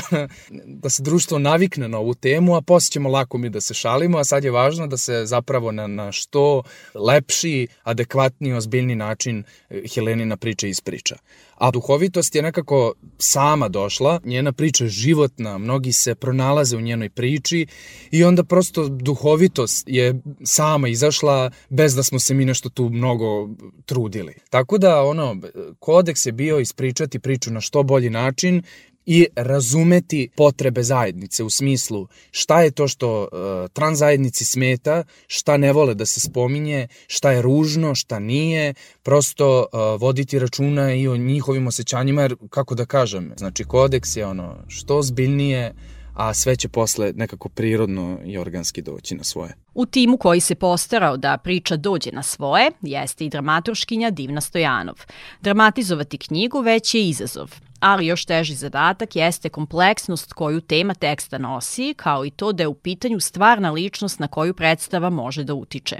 [0.66, 4.18] da se društvo navikne na ovu temu, a posle ćemo lako mi da se šalimo,
[4.18, 6.62] a sad je važno da se zapravo na, na što
[6.94, 11.16] lepši, adekvatniji, ozbiljni način eh, Helenina priča ispriča.
[11.58, 17.10] A duhovitost je nekako sama došla, njena priča je životna, mnogi se pronalaze u njenoj
[17.10, 17.66] priči
[18.10, 23.48] i onda prosto duhovitost je sama izašla bez da smo se mi nešto tu mnogo
[23.86, 24.34] trudili.
[24.50, 25.36] Tako da ono,
[25.78, 28.62] kodeks je bio ispričati priču na što bolji način
[29.06, 33.28] i razumeti potrebe zajednice u smislu šta je to što uh,
[33.72, 39.66] trans zajednici smeta, šta ne vole da se spominje, šta je ružno, šta nije, prosto
[39.72, 44.56] uh, voditi računa i o njihovim osjećanjima, jer kako da kažem, znači kodeks je ono
[44.68, 45.74] što zbiljnije,
[46.14, 49.54] a sve će posle nekako prirodno i organski doći na svoje.
[49.74, 54.96] U timu koji se postarao da priča dođe na svoje jeste i dramaturškinja Divna Stojanov.
[55.40, 57.50] Dramatizovati knjigu već je izazov,
[57.80, 62.68] ali još teži zadatak jeste kompleksnost koju tema teksta nosi, kao i to da je
[62.68, 65.96] u pitanju stvarna ličnost na koju predstava može da utiče.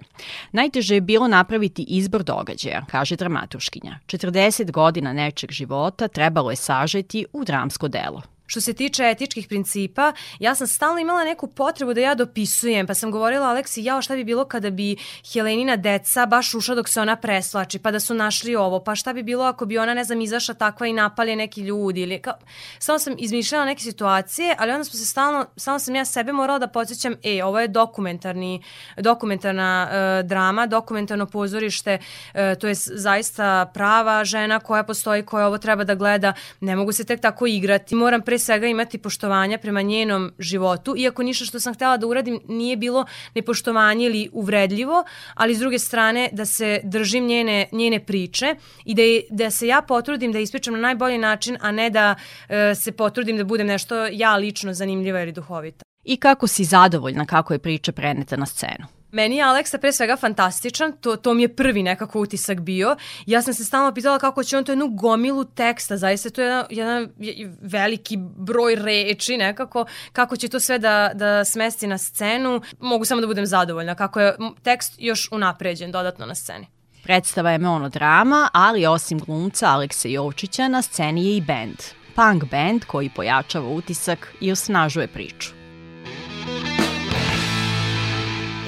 [0.53, 3.99] Najteže je bilo napraviti izbor događaja, kaže dramaturškinja.
[4.07, 8.34] 40 godina nečeg života trebalo je sažeti u dramsko delo.
[8.47, 12.95] Što se tiče etičkih principa, ja sam stalno imala neku potrebu da ja dopisujem, pa
[12.95, 14.97] sam govorila Aleksi, jao šta bi bilo kada bi
[15.33, 19.13] Helenina deca baš ušla dok se ona preslači, pa da su našli ovo, pa šta
[19.13, 22.01] bi bilo ako bi ona, ne znam, izašla takva i napalje neki ljudi?
[22.01, 22.35] Ili kao,
[22.79, 26.59] samo sam izmišljala neke situacije, ali onda smo se stalno, stalno sam ja sebe morala
[26.59, 28.63] da podsjećam, e, ovo je dokumentarni,
[28.97, 35.59] dokumentarna uh, drama, dokumentarno pozorište, uh, to je zaista prava žena koja postoji, koja ovo
[35.59, 39.83] treba da gleda, ne mogu se tek tako igrati, moram pre svega imati poštovanja prema
[39.83, 45.55] njenom životu, iako ništa što sam htela da uradim nije bilo nepoštovanje ili uvredljivo, ali
[45.55, 49.83] s druge strane da se držim njene, njene priče i da, je, da se ja
[49.83, 52.15] potrudim da ispričam na najbolji način, a ne da
[52.49, 55.85] e, se potrudim da budem nešto ja lično zanimljiva ili duhovita.
[56.05, 58.94] I kako si zadovoljna kako je priča preneta na scenu?
[59.15, 62.97] Meni je Aleksa pre svega fantastičan, to, to mi je prvi nekako utisak bio.
[63.27, 66.65] Ja sam se stalno pitala kako će on to jednu gomilu teksta, zaista to je
[66.71, 72.61] jedan, jedan veliki broj reči nekako, kako će to sve da, da smesti na scenu.
[72.81, 76.67] Mogu samo da budem zadovoljna kako je tekst još unapređen dodatno na sceni.
[77.03, 81.77] Predstava je monodrama, ali osim glumca Aleksa Jovčića na sceni je i band.
[82.15, 85.64] Punk band koji pojačava utisak i osnažuje priču.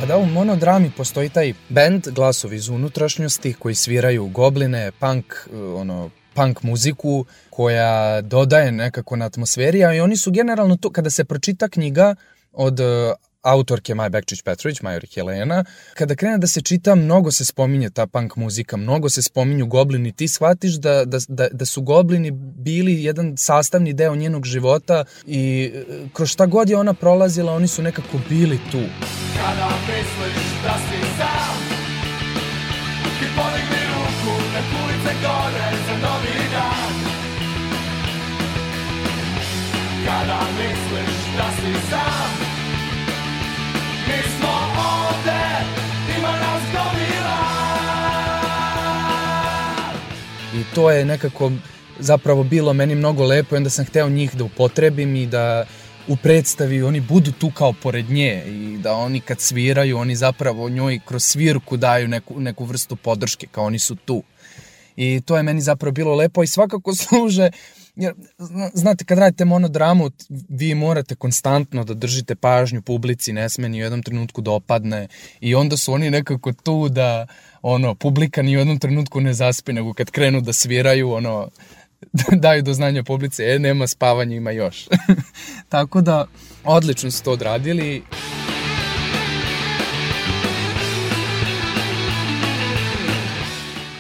[0.01, 5.35] Pa da, u monodrami postoji taj band glasovi iz unutrašnjosti koji sviraju gobline, punk,
[5.77, 11.11] ono, punk muziku koja dodaje nekako na atmosferi, a i oni su generalno to, kada
[11.11, 12.15] se pročita knjiga
[12.53, 12.81] od
[13.47, 15.65] autorke Maja Bekčić Petrović, Major Helena.
[15.95, 20.13] Kada krene da se čita, mnogo se spominje ta punk muzika, mnogo se spominju goblini.
[20.13, 25.73] Ti shvatiš da, da, da, da su goblini bili jedan sastavni deo njenog života i
[25.75, 28.83] e, kroz šta god je ona prolazila, oni su nekako bili tu.
[29.37, 31.77] Kada misliš da si sam.
[40.07, 42.26] Kada misliš da si sam,
[50.77, 51.53] to je nekako
[51.99, 55.67] zapravo bilo meni mnogo lepo i onda sam hteo njih da upotrebim i da
[56.09, 60.69] u predstavi oni budu tu kao pored nje i da oni kad sviraju, oni zapravo
[60.69, 64.23] njoj kroz svirku daju neku, neku vrstu podrške, kao oni su tu.
[64.97, 67.51] I to je meni zapravo bilo lepo i svakako služe
[67.97, 68.15] Jer,
[68.75, 70.11] znate, kad radite monodramu,
[70.49, 75.09] vi morate konstantno da držite pažnju publici, ne sme ni u jednom trenutku da opadne
[75.41, 77.27] i onda su oni nekako tu da,
[77.69, 81.49] ono, publika ni u jednom trenutku ne zaspi, nego kad krenu da sviraju, ono,
[82.45, 84.89] daju do znanja publice, e, nema spavanja, ima još.
[85.69, 86.27] Tako da,
[86.65, 88.03] odlično su to odradili.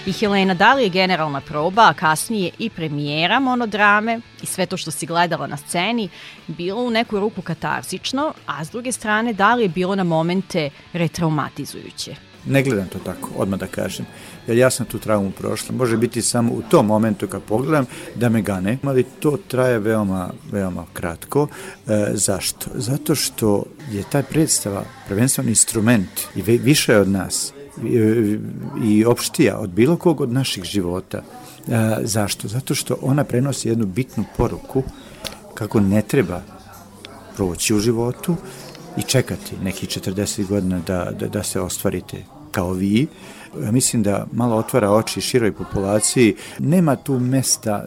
[0.06, 4.76] I Helena, da li je generalna proba, a kasnije i premijera monodrame i sve to
[4.76, 6.08] što si gledala na sceni
[6.46, 10.70] bilo u neku ruku katarzično, a s druge strane da li je bilo na momente
[10.92, 12.25] retraumatizujuće?
[12.46, 14.06] Ne gledam to tako, odmah da kažem,
[14.46, 15.74] jer ja sam tu traumu prošla.
[15.76, 20.30] Može biti samo u tom momentu kad pogledam da me gane, ali to traje veoma,
[20.52, 21.48] veoma kratko.
[21.86, 22.70] E, zašto?
[22.74, 27.52] Zato što je taj predstava prvenstveno instrument i više od nas
[28.84, 31.22] i opštija od bilo kog od naših života.
[31.68, 32.48] A, zašto?
[32.48, 34.82] Zato što ona prenosi jednu bitnu poruku
[35.54, 36.42] kako ne treba
[37.36, 38.36] proći u životu
[38.96, 43.06] i čekati nekih 40 godina da, da, da se ostvarite kao vi,
[43.64, 46.34] ja mislim da malo otvara oči široj populaciji.
[46.58, 47.84] Nema tu mesta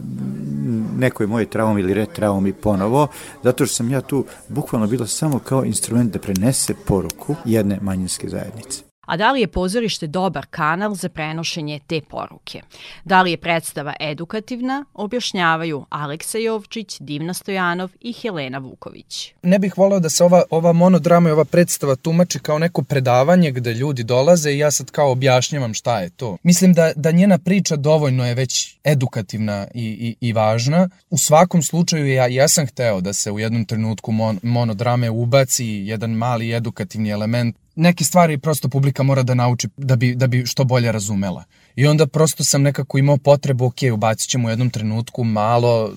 [0.98, 3.08] nekoj moje traumi ili retraumi ponovo,
[3.44, 8.30] zato što sam ja tu bukvalno bila samo kao instrument da prenese poruku jedne manjinske
[8.30, 12.62] zajednice a da li je pozorište dobar kanal za prenošenje te poruke.
[13.04, 19.34] Da li je predstava edukativna, objašnjavaju Aleksa Jovčić, Divna Stojanov i Helena Vuković.
[19.44, 23.52] Ne bih voleo da se ova, ova monodrama i ova predstava tumači kao neko predavanje
[23.52, 26.38] gde ljudi dolaze i ja sad kao objašnjavam šta je to.
[26.44, 30.90] Mislim da, da njena priča dovoljno je već edukativna i, i, i važna.
[31.10, 35.66] U svakom slučaju ja, ja sam hteo da se u jednom trenutku mon, monodrame ubaci
[35.66, 40.46] jedan mali edukativni element neke stvari prosto publika mora da nauči da bi, da bi
[40.46, 41.44] što bolje razumela.
[41.76, 45.92] I onda prosto sam nekako imao potrebu, ok, ubacit ćemo u jednom trenutku malo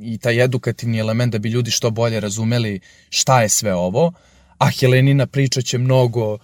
[0.00, 4.12] i taj edukativni element da bi ljudi što bolje razumeli šta je sve ovo,
[4.58, 6.38] a Helenina priča će mnogo uh,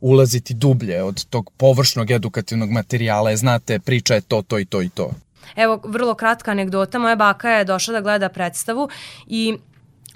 [0.00, 4.82] ulaziti dublje od tog površnog edukativnog materijala, je, znate, priča je to, to i to
[4.82, 5.10] i to.
[5.56, 8.88] Evo, vrlo kratka anegdota, moja baka je došla da gleda predstavu
[9.26, 9.58] i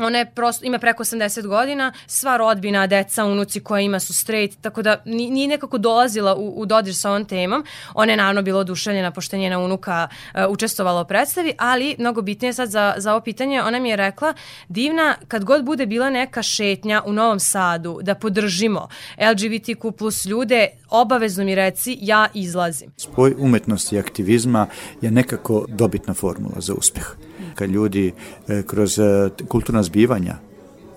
[0.03, 4.61] ona je prosto, ima preko 80 godina, sva rodbina, deca, unuci koja ima su straight,
[4.61, 7.65] tako da nije nekako dolazila u, u dodir sa ovom temom.
[7.95, 12.53] Ona je naravno bila oduševljena pošto njena unuka uh, učestvovala u predstavi, ali mnogo bitnije
[12.53, 14.35] sad za, za ovo pitanje, ona mi je rekla,
[14.69, 18.89] divna, kad god bude bila neka šetnja u Novom Sadu, da podržimo
[19.19, 22.93] LGBTQ plus ljude, obavezno mi reci, ja izlazim.
[22.97, 24.67] Spoj umetnosti i aktivizma
[25.01, 27.17] je nekako dobitna formula za uspeh
[27.55, 28.13] kad ljudi
[28.49, 30.37] e, kroz e, kulturna zbivanja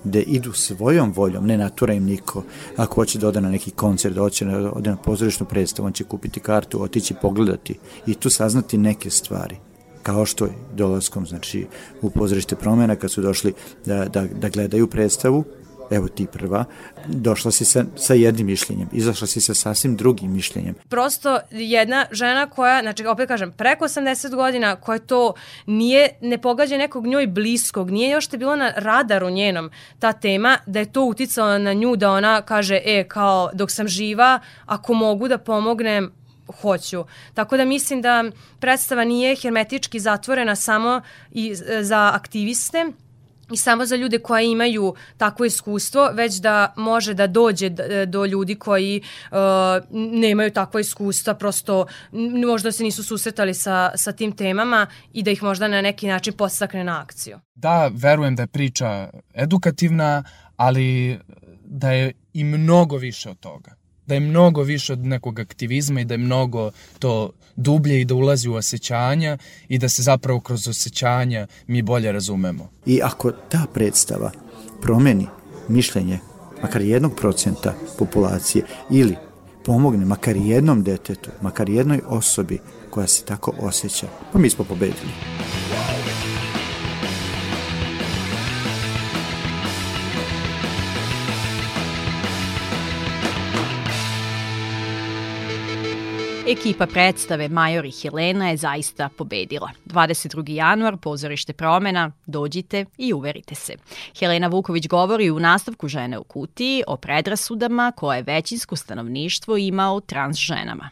[0.03, 2.43] gde idu svojom voljom, ne natura im niko.
[2.77, 5.93] Ako hoće da ode na neki koncert, da hoće da ode na pozorišnu predstavu, on
[5.93, 9.57] će kupiti kartu, otići pogledati i tu saznati neke stvari
[10.05, 11.65] kao što je dolaskom znači,
[12.01, 13.53] u pozorište promena kad su došli
[13.85, 15.43] da, da, da gledaju predstavu
[15.91, 16.65] evo ti prva,
[17.07, 20.75] došla si sa, sa jednim mišljenjem, izašla si sa sasvim drugim mišljenjem.
[20.89, 25.33] Prosto jedna žena koja, znači opet kažem, preko 80 godina, koja to
[25.65, 30.57] nije, ne pogađa nekog njoj bliskog, nije još te bilo na radaru njenom ta tema,
[30.65, 34.93] da je to uticalo na nju, da ona kaže, e, kao, dok sam živa, ako
[34.93, 36.11] mogu da pomognem,
[36.61, 37.05] hoću.
[37.33, 38.23] Tako da mislim da
[38.59, 42.85] predstava nije hermetički zatvorena samo i za aktiviste,
[43.51, 47.69] i samo za ljude koji imaju takvo iskustvo, već da može da dođe
[48.07, 49.37] do ljudi koji uh,
[49.91, 51.85] nemaju takvo iskustva, prosto
[52.45, 56.33] možda se nisu susretali sa, sa tim temama i da ih možda na neki način
[56.33, 57.39] postakne na akciju.
[57.55, 60.23] Da, verujem da je priča edukativna,
[60.55, 61.19] ali
[61.65, 66.05] da je i mnogo više od toga da je mnogo više od nekog aktivizma i
[66.05, 69.37] da je mnogo to dublje i da ulazi u osjećanja
[69.67, 72.69] i da se zapravo kroz osjećanja mi bolje razumemo.
[72.85, 74.31] I ako ta predstava
[74.81, 75.27] promeni
[75.67, 76.19] mišljenje
[76.61, 79.15] makar jednog procenta populacije ili
[79.65, 85.11] pomogne makar jednom detetu, makar jednoj osobi koja se tako osjeća, pa mi smo pobedili.
[96.47, 99.69] Ekipa predstave Major i Helena je zaista pobedila.
[99.85, 100.51] 22.
[100.53, 103.73] januar, pozorište promena, dođite i uverite se.
[104.19, 109.99] Helena Vuković govori u nastavku Žene u kutiji o predrasudama koje većinsko stanovništvo ima o
[109.99, 110.89] trans ženama.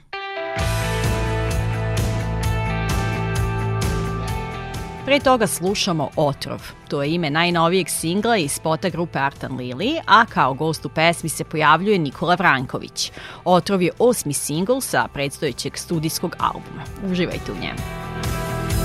[5.06, 6.62] Pre toga slušamo Otrov.
[6.88, 11.30] To je ime najnovijeg singla iz spota grupe Artan Lili, a kao gost u pesmi
[11.30, 13.12] se pojavljuje Nikola Vranković.
[13.45, 16.84] Otrov je osmi singl sa predstojećeg studijskog albuma.
[17.12, 17.80] Uživajte u njemu.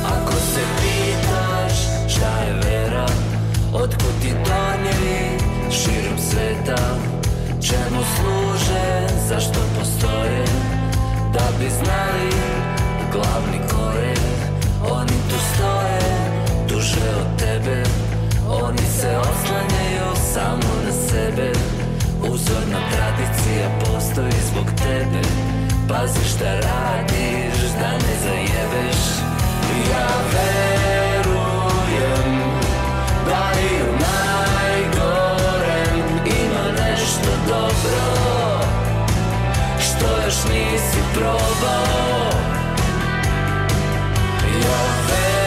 [0.05, 1.73] Ako se pitaš
[2.17, 3.07] šta je vera,
[3.75, 5.39] otkud ti tornjevi
[5.71, 6.99] širom sveta,
[7.49, 10.45] čemu služe, zašto postoje,
[11.33, 12.31] da bi znali
[13.13, 13.68] glavni
[14.83, 16.01] oni tu stoje
[16.69, 17.83] duže od tebe.
[18.49, 21.53] Oni se oslanjaju samo na sebe.
[22.23, 25.23] Uzorna tradicija postoji zbog tebe.
[25.89, 29.01] Pazi šta radiš, da ne zajebeš.
[29.91, 31.59] Ja verujem
[33.27, 38.05] da i u najgorem Ima nešto dobro.
[39.81, 42.38] Što još nisi probao
[44.69, 45.38] Ja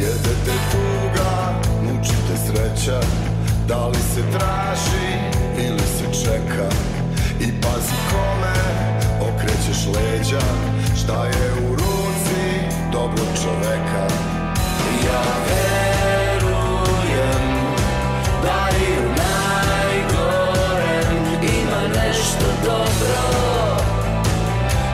[0.00, 3.00] Jede te tuga, muči te sreća.
[3.68, 5.10] Da li se traži
[5.58, 6.68] ili se čeka?
[7.40, 8.54] I pazi kome
[9.20, 10.46] okrećeš leđa.
[11.02, 12.42] Šta je u ruci
[12.92, 14.06] dobro čoveka?
[15.06, 16.84] Ja verujem
[18.42, 23.22] da i u najgorem Ima nešto dobro.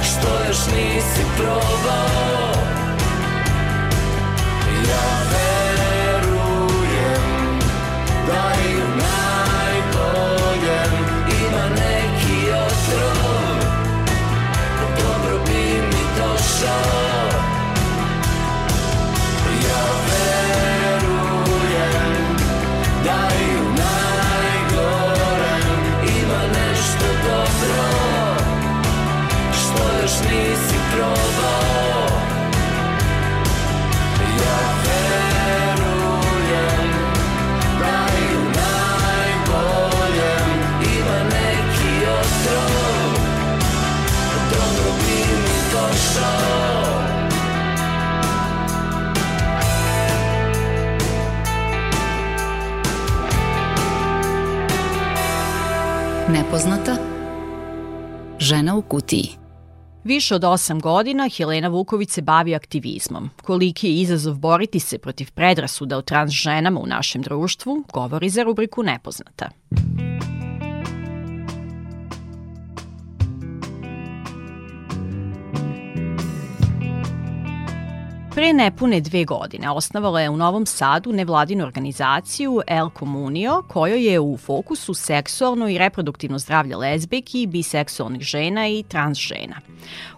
[0.03, 2.46] Što još nisi probao?
[4.89, 5.66] Ja verujem
[56.47, 56.97] Nepoznata
[58.39, 59.29] žena u kutiji.
[60.05, 63.31] Više od osam godina Helena Vuković se bavi aktivizmom.
[63.43, 68.43] Koliki je izazov boriti se protiv predrasuda o trans ženama u našem društvu, govori za
[68.43, 69.51] rubriku Nepoznata.
[78.37, 84.21] Pre nepune dve godine osnovala je u Novom Sadu nevladinu organizaciju El Comunio, kojoj je
[84.21, 89.57] u fokusu seksualno i reproduktivno zdravlje lezbijki, biseksualnih žena i trans žena.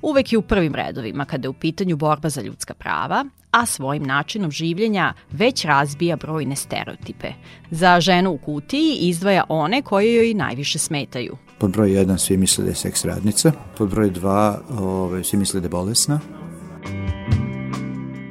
[0.02, 4.02] Uvek je u prvim redovima kada je u pitanju borba za ljudska prava, a svojim
[4.02, 7.32] načinom življenja već razbija brojne stereotipe.
[7.70, 11.36] Za ženu u kutiji izdvaja one koje joj najviše smetaju.
[11.58, 15.60] Pod broj 1 svi misle da je seks radnica, pod broj 2 ove, svi misle
[15.60, 16.20] da je bolesna,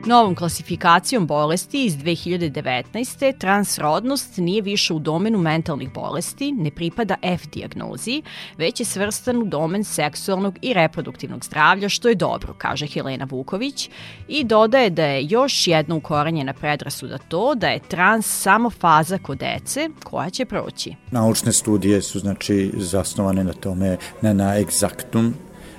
[0.08, 3.38] Novom klasifikacijom bolesti iz 2019.
[3.38, 8.22] transrodnost nije više u domenu mentalnih bolesti, ne pripada F dijagnozi,
[8.58, 13.89] već je svrstan u domen seksualnog i reproduktivnog zdravlja, što je dobro, kaže Helena Vuković,
[14.28, 19.38] i dodaje da je još jedna ukoranjena predrasuda to da je trans samo faza kod
[19.38, 20.95] dece koja će proći.
[21.12, 25.34] Naučne studije su znači zasnovane na tome, na, na egzaktum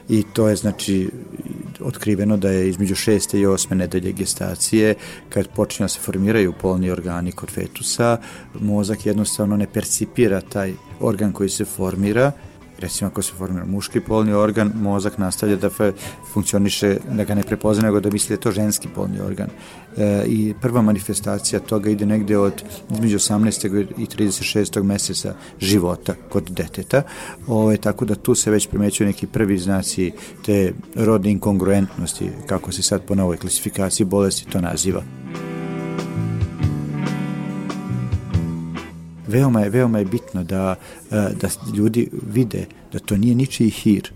[0.08, 1.10] i to je znači
[1.80, 4.94] otkriveno da je između šeste i osme nedelje gestacije
[5.28, 8.18] kad počinju da se formiraju polni organi kod fetusa,
[8.60, 12.32] mozak jednostavno ne percipira taj organ koji se formira
[12.78, 15.70] recimo ako se formira muški polni organ, mozak nastavlja da
[16.32, 19.48] funkcioniše, da ga ne prepozna, nego da misli da je to ženski polni organ.
[19.96, 23.86] E, I prva manifestacija toga ide negde od između 18.
[23.98, 24.82] i 36.
[24.82, 27.02] meseca života kod deteta,
[27.46, 30.12] Ove, tako da tu se već primećuju neki prvi znaci
[30.44, 35.02] te rodne inkongruentnosti, kako se sad po novoj klasifikaciji bolesti to naziva.
[39.28, 40.74] Veoma je, veoma je bitno da,
[41.10, 44.10] e, da ljudi vide da to nije ničiji hir.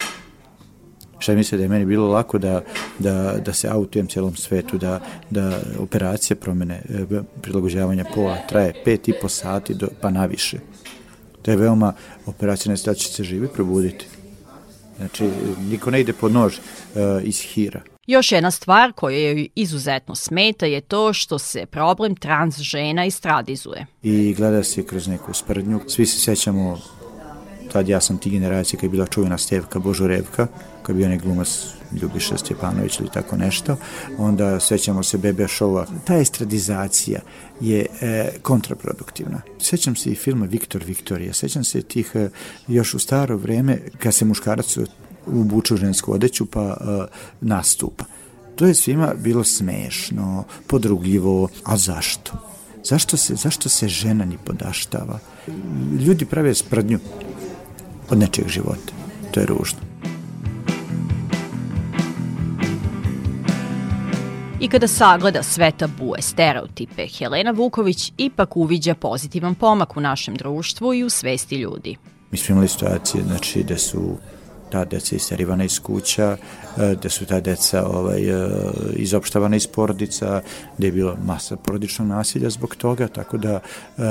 [1.19, 2.63] Šta misle da je meni bilo lako da,
[2.99, 5.01] da, da se autujem cijelom svetu, da,
[5.31, 10.59] da operacija promene e, prilagođavanja pola traje pet i po sati do, pa naviše.
[11.43, 11.93] To je veoma
[12.27, 14.07] operacija da će se živi probuditi.
[14.97, 15.31] Znači,
[15.71, 17.81] niko ne ide pod nož uh, iz hira.
[18.07, 23.87] Još jedna stvar koja joj izuzetno smeta je to što se problem trans žena istradizuje.
[24.03, 25.81] I gleda se kroz neku sprdnju.
[25.87, 26.79] Svi se sećamo,
[27.73, 30.47] tad ja sam ti generacije kad je bila čuvena Stevka Božurevka,
[30.83, 31.67] koji je bio nek glumac
[32.03, 33.77] Ljubiša Stjepanović ili tako nešto,
[34.19, 35.87] onda sećamo se Bebe šova.
[36.05, 37.21] Ta estradizacija
[37.61, 39.41] je e, kontraproduktivna.
[39.59, 42.29] Sećam se i filma Viktor Viktorija, sećam se tih e,
[42.69, 44.79] još u staro vreme kad se muškarac
[45.27, 47.05] u žensku odeću pa uh,
[47.41, 48.05] nastupa.
[48.57, 52.33] To je svima bilo smešno, podrugljivo, a zašto?
[52.85, 55.19] Zašto se, zašto se žena ni podaštava?
[56.07, 56.99] Ljudi prave sprdnju
[58.11, 58.93] od nečeg života.
[59.31, 59.79] To je ružno.
[64.61, 70.95] I kada sagleda sve tabue, stereotipe, Helena Vuković ipak uviđa pozitivan pomak u našem društvu
[70.95, 71.97] i u svesti ljudi.
[72.31, 74.17] Mi smo imali situacije, znači, da su
[74.73, 76.37] ta deca isterivana iz kuća,
[76.79, 78.49] e, gde su ta deca ovaj, e,
[78.97, 80.43] izopštavana iz porodica,
[80.79, 84.03] gde je bilo masa porodičnog nasilja zbog toga, tako da e,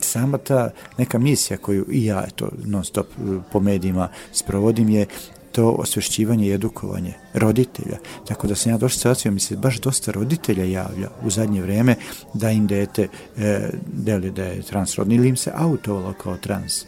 [0.00, 3.06] sama ta neka misija koju i ja eto, non stop
[3.52, 5.06] po medijima sprovodim je
[5.52, 7.98] to osvešćivanje i edukovanje roditelja.
[8.28, 11.96] Tako da sam ja došao situaciju, mi se baš dosta roditelja javlja u zadnje vreme
[12.34, 13.08] da im dete
[13.38, 16.84] e, deli da je transrodni ili im se autovalo kao trans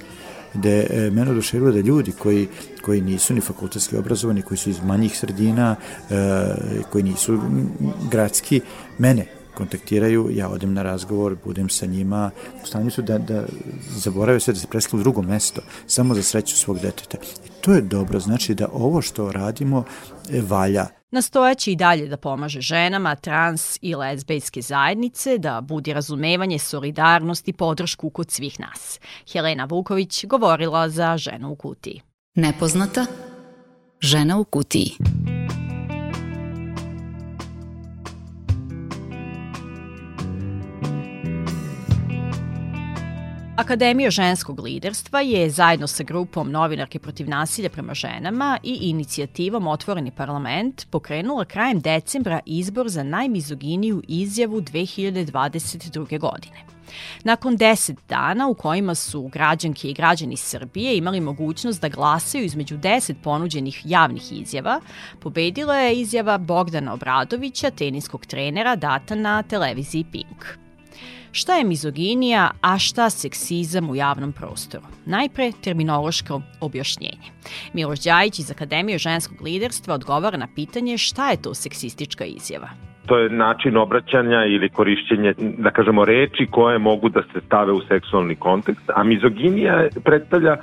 [0.55, 2.49] da je mene oduševilo da ljudi koji,
[2.83, 5.77] koji nisu ni fakultetski obrazovani, koji su iz manjih sredina,
[6.11, 6.55] e,
[6.91, 7.39] koji nisu
[8.11, 8.61] gradski,
[8.99, 12.31] mene kontaktiraju, ja odem na razgovor, budem sa njima,
[12.63, 13.45] u stanju su da, da
[13.97, 17.19] zaborave sve, da se preslu u drugo mesto, samo za sreću svog deteta.
[17.47, 19.85] I to je dobro, znači da ovo što radimo
[20.31, 20.87] e, valja.
[21.15, 27.53] Nastojaći i dalje da pomaže ženama, trans i lezbejske zajednice, da budi razumevanje, solidarnost i
[27.53, 29.01] podršku kod svih nas.
[29.33, 32.01] Helena Vuković govorila za ženu u kutiji.
[32.35, 33.07] Nepoznata
[34.01, 34.91] žena u kutiji.
[43.57, 50.11] Akademija ženskog liderstva je zajedno sa grupom novinarke protiv nasilja prema ženama i inicijativom Otvoreni
[50.11, 56.19] parlament pokrenula krajem decembra izbor za najmizoginiju izjavu 2022.
[56.19, 56.57] godine.
[57.25, 62.79] Nakon 10 dana u kojima su građanke i građani Srbije imali mogućnost da glasaju između
[62.79, 64.81] 10 ponuđenih javnih izjava,
[65.21, 70.64] pobedila je izjava Bogdana Obradovića, teniskog trenera, data na televiziji Pink.
[71.37, 74.85] Šta je mizoginija, a šta seksizam u javnom prostoru?
[75.07, 77.29] Najpre terminološko objašnjenje.
[77.73, 82.69] Miloš Đajić iz Akademije ženskog liderstva odgovara na pitanje šta je to seksistička izjava.
[83.07, 87.81] To je način obraćanja ili korišćenje, da kažemo, reči koje mogu da se stave u
[87.89, 90.61] seksualni kontekst, a mizoginija predstavlja e,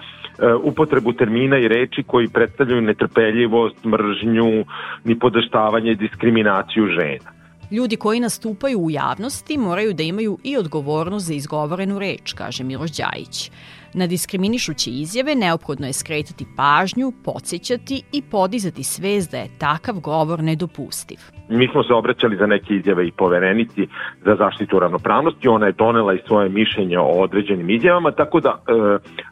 [0.53, 4.65] upotrebu termina i reči koji predstavljaju netrpeljivost, mržnju,
[5.03, 7.40] nipodaštavanje, diskriminaciju žena.
[7.71, 12.91] Ljudi koji nastupaju u javnosti moraju da imaju i odgovornost za izgovorenu reč, kaže Miloš
[12.91, 13.51] Đajić.
[13.93, 20.43] Na diskriminišuće izjave neophodno je skretati pažnju, podsjećati i podizati svest da je takav govor
[20.43, 21.17] nedopustiv.
[21.49, 23.87] Mi smo se obraćali za neke izjave i poverenici
[24.25, 28.73] za zaštitu ravnopravnosti, ona je donela i svoje mišljenje o određenim izjavama, tako da e,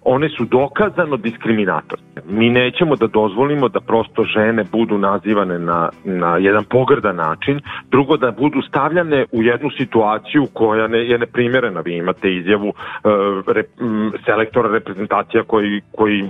[0.01, 2.05] one su dokazano diskriminatorne.
[2.30, 8.18] Mi nećemo da dozvolimo da prosto žene budu nazivane na, na jedan pogrdan način, drugo
[8.18, 11.82] da budu stavljane u jednu situaciju koja ne, je neprimjerena.
[11.82, 12.74] Vi imate izjavu e,
[13.47, 14.12] re, m,
[14.56, 16.30] reprezentacija koji, koji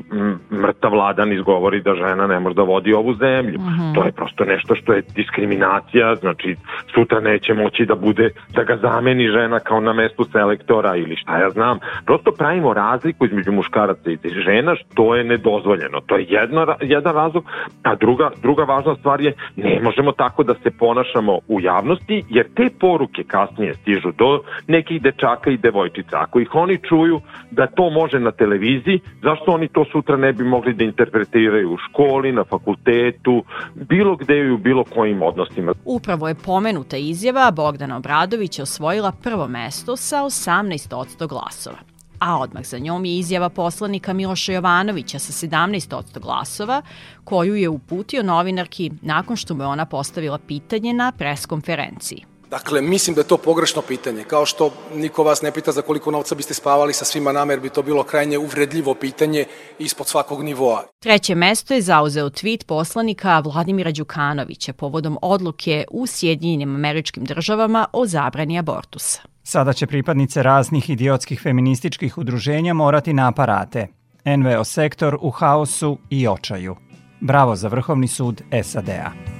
[0.52, 3.60] mrtav vladan izgovori da žena ne može da vodi ovu zemlju.
[3.60, 3.96] Mm -hmm.
[3.96, 6.56] To je prosto nešto što je diskriminacija znači
[6.94, 11.38] sutra neće moći da bude, da ga zameni žena kao na mestu selektora ili šta
[11.38, 11.80] ja znam.
[12.06, 16.00] Prosto pravimo razliku između muškaraca i žena, što je nedozvoljeno.
[16.06, 17.46] To je jedna, jedan razlog,
[17.84, 22.46] a druga, druga važna stvar je ne možemo tako da se ponašamo u javnosti, jer
[22.56, 26.20] te poruke kasnije stižu do nekih dečaka i devojčica.
[26.20, 30.44] Ako ih oni čuju da to može na televiziji, zašto oni to sutra ne bi
[30.44, 33.44] mogli da interpretiraju u školi, na fakultetu,
[33.76, 39.48] bilo gde i u bilo kojim odnosima Upravo je pomenuta izjava Bogdana Obradovića osvojila prvo
[39.48, 41.78] mesto sa 18% glasova
[42.20, 46.82] a odmah za njom je izjava poslanika Miloša Jovanovića sa 17% glasova,
[47.24, 52.29] koju je uputio novinarki nakon što mu je ona postavila pitanje na preskonferenciji.
[52.50, 54.24] Dakle, mislim da je to pogrešno pitanje.
[54.24, 57.60] Kao što niko vas ne pita za koliko novca biste spavali sa svima nama, jer
[57.60, 59.46] bi to bilo krajnje uvredljivo pitanje
[59.80, 60.84] ispod svakog nivoa.
[61.00, 68.06] Treće mesto je zauzeo tweet poslanika Vladimira Đukanovića povodom odluke u Sjedinjenim američkim državama o
[68.06, 69.22] zabrani abortusa.
[69.44, 73.88] Sada će pripadnice raznih idiotskih feminističkih udruženja morati na aparate.
[74.26, 76.76] NVO sektor u haosu i očaju.
[77.20, 79.39] Bravo za Vrhovni sud SAD-a.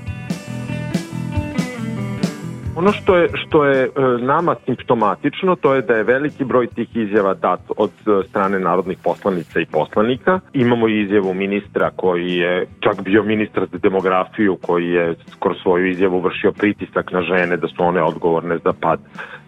[2.80, 6.96] Ono što je, što je e, nama simptomatično, to je da je veliki broj tih
[6.96, 10.40] izjava dat od e, strane narodnih poslanica i poslanika.
[10.54, 16.20] Imamo izjavu ministra koji je čak bio ministar za demografiju, koji je skoro svoju izjavu
[16.20, 19.00] vršio pritisak na žene da su one odgovorne za pad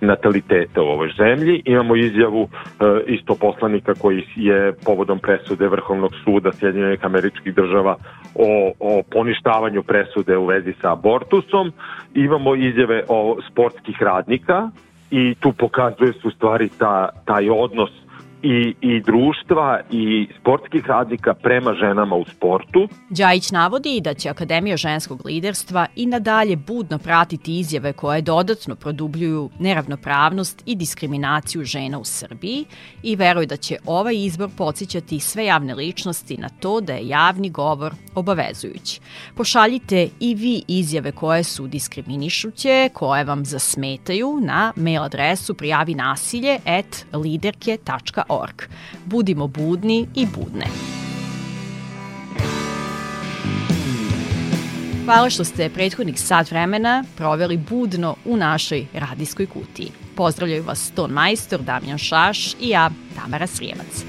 [0.02, 1.62] nataliteta u ovoj zemlji.
[1.66, 2.50] Imamo izjavu e,
[3.08, 7.96] isto poslanika koji je povodom presude Vrhovnog suda Sjedinjenih američkih država
[8.36, 11.72] o, o poništavanju presude u vezi sa abortusom.
[12.14, 13.21] Imamo izjave o
[13.52, 14.70] sportskih radnika
[15.12, 17.90] i tu pokazuje su stvari ta, taj odnos
[18.44, 22.88] i, i društva i sportskih radnika prema ženama u sportu.
[23.10, 29.50] Đajić navodi da će Akademija ženskog liderstva i nadalje budno pratiti izjave koje dodatno produbljuju
[29.60, 32.66] neravnopravnost i diskriminaciju žena u Srbiji
[33.04, 37.50] i veruje da će ovaj izbor podsjećati sve javne ličnosti na to da je javni
[37.50, 39.02] govor obavezujući.
[39.36, 46.58] Pošaljite i vi izjave koje su diskriminišuće, koje vam zasmetaju na mail adresu prijavi nasilje
[46.66, 48.31] at liderke.org.
[49.06, 50.66] Budimo budni i budne.
[55.06, 59.92] Hvala što ste prethodnih sat vremena proveli budno u našoj radijskoj kutiji.
[60.16, 64.06] Pozdravljaju vas ton majstor Damjan Šaš i ja, Tamara Srijemac.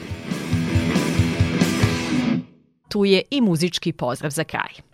[2.88, 4.91] Tu je i muzički pozdrav za kraj.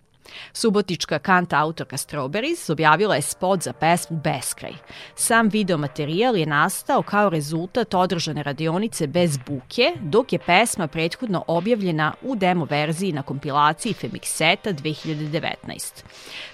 [0.53, 4.73] Subotička kanta autorka Strawberries objavila je spot za pesmu Beskraj.
[5.15, 11.43] Sam video materijal je nastao kao rezultat održane radionice bez buke, dok je pesma prethodno
[11.47, 16.03] objavljena u demo verziji na kompilaciji Femixeta 2019.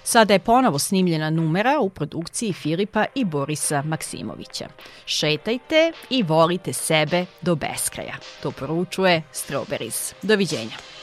[0.02, 4.68] Sada je ponovo snimljena numera u produkciji Filipa i Borisa Maksimovića.
[5.06, 8.14] Šetajte i volite sebe do beskraja.
[8.42, 10.14] To poručuje Strawberries.
[10.22, 10.95] Doviđenja.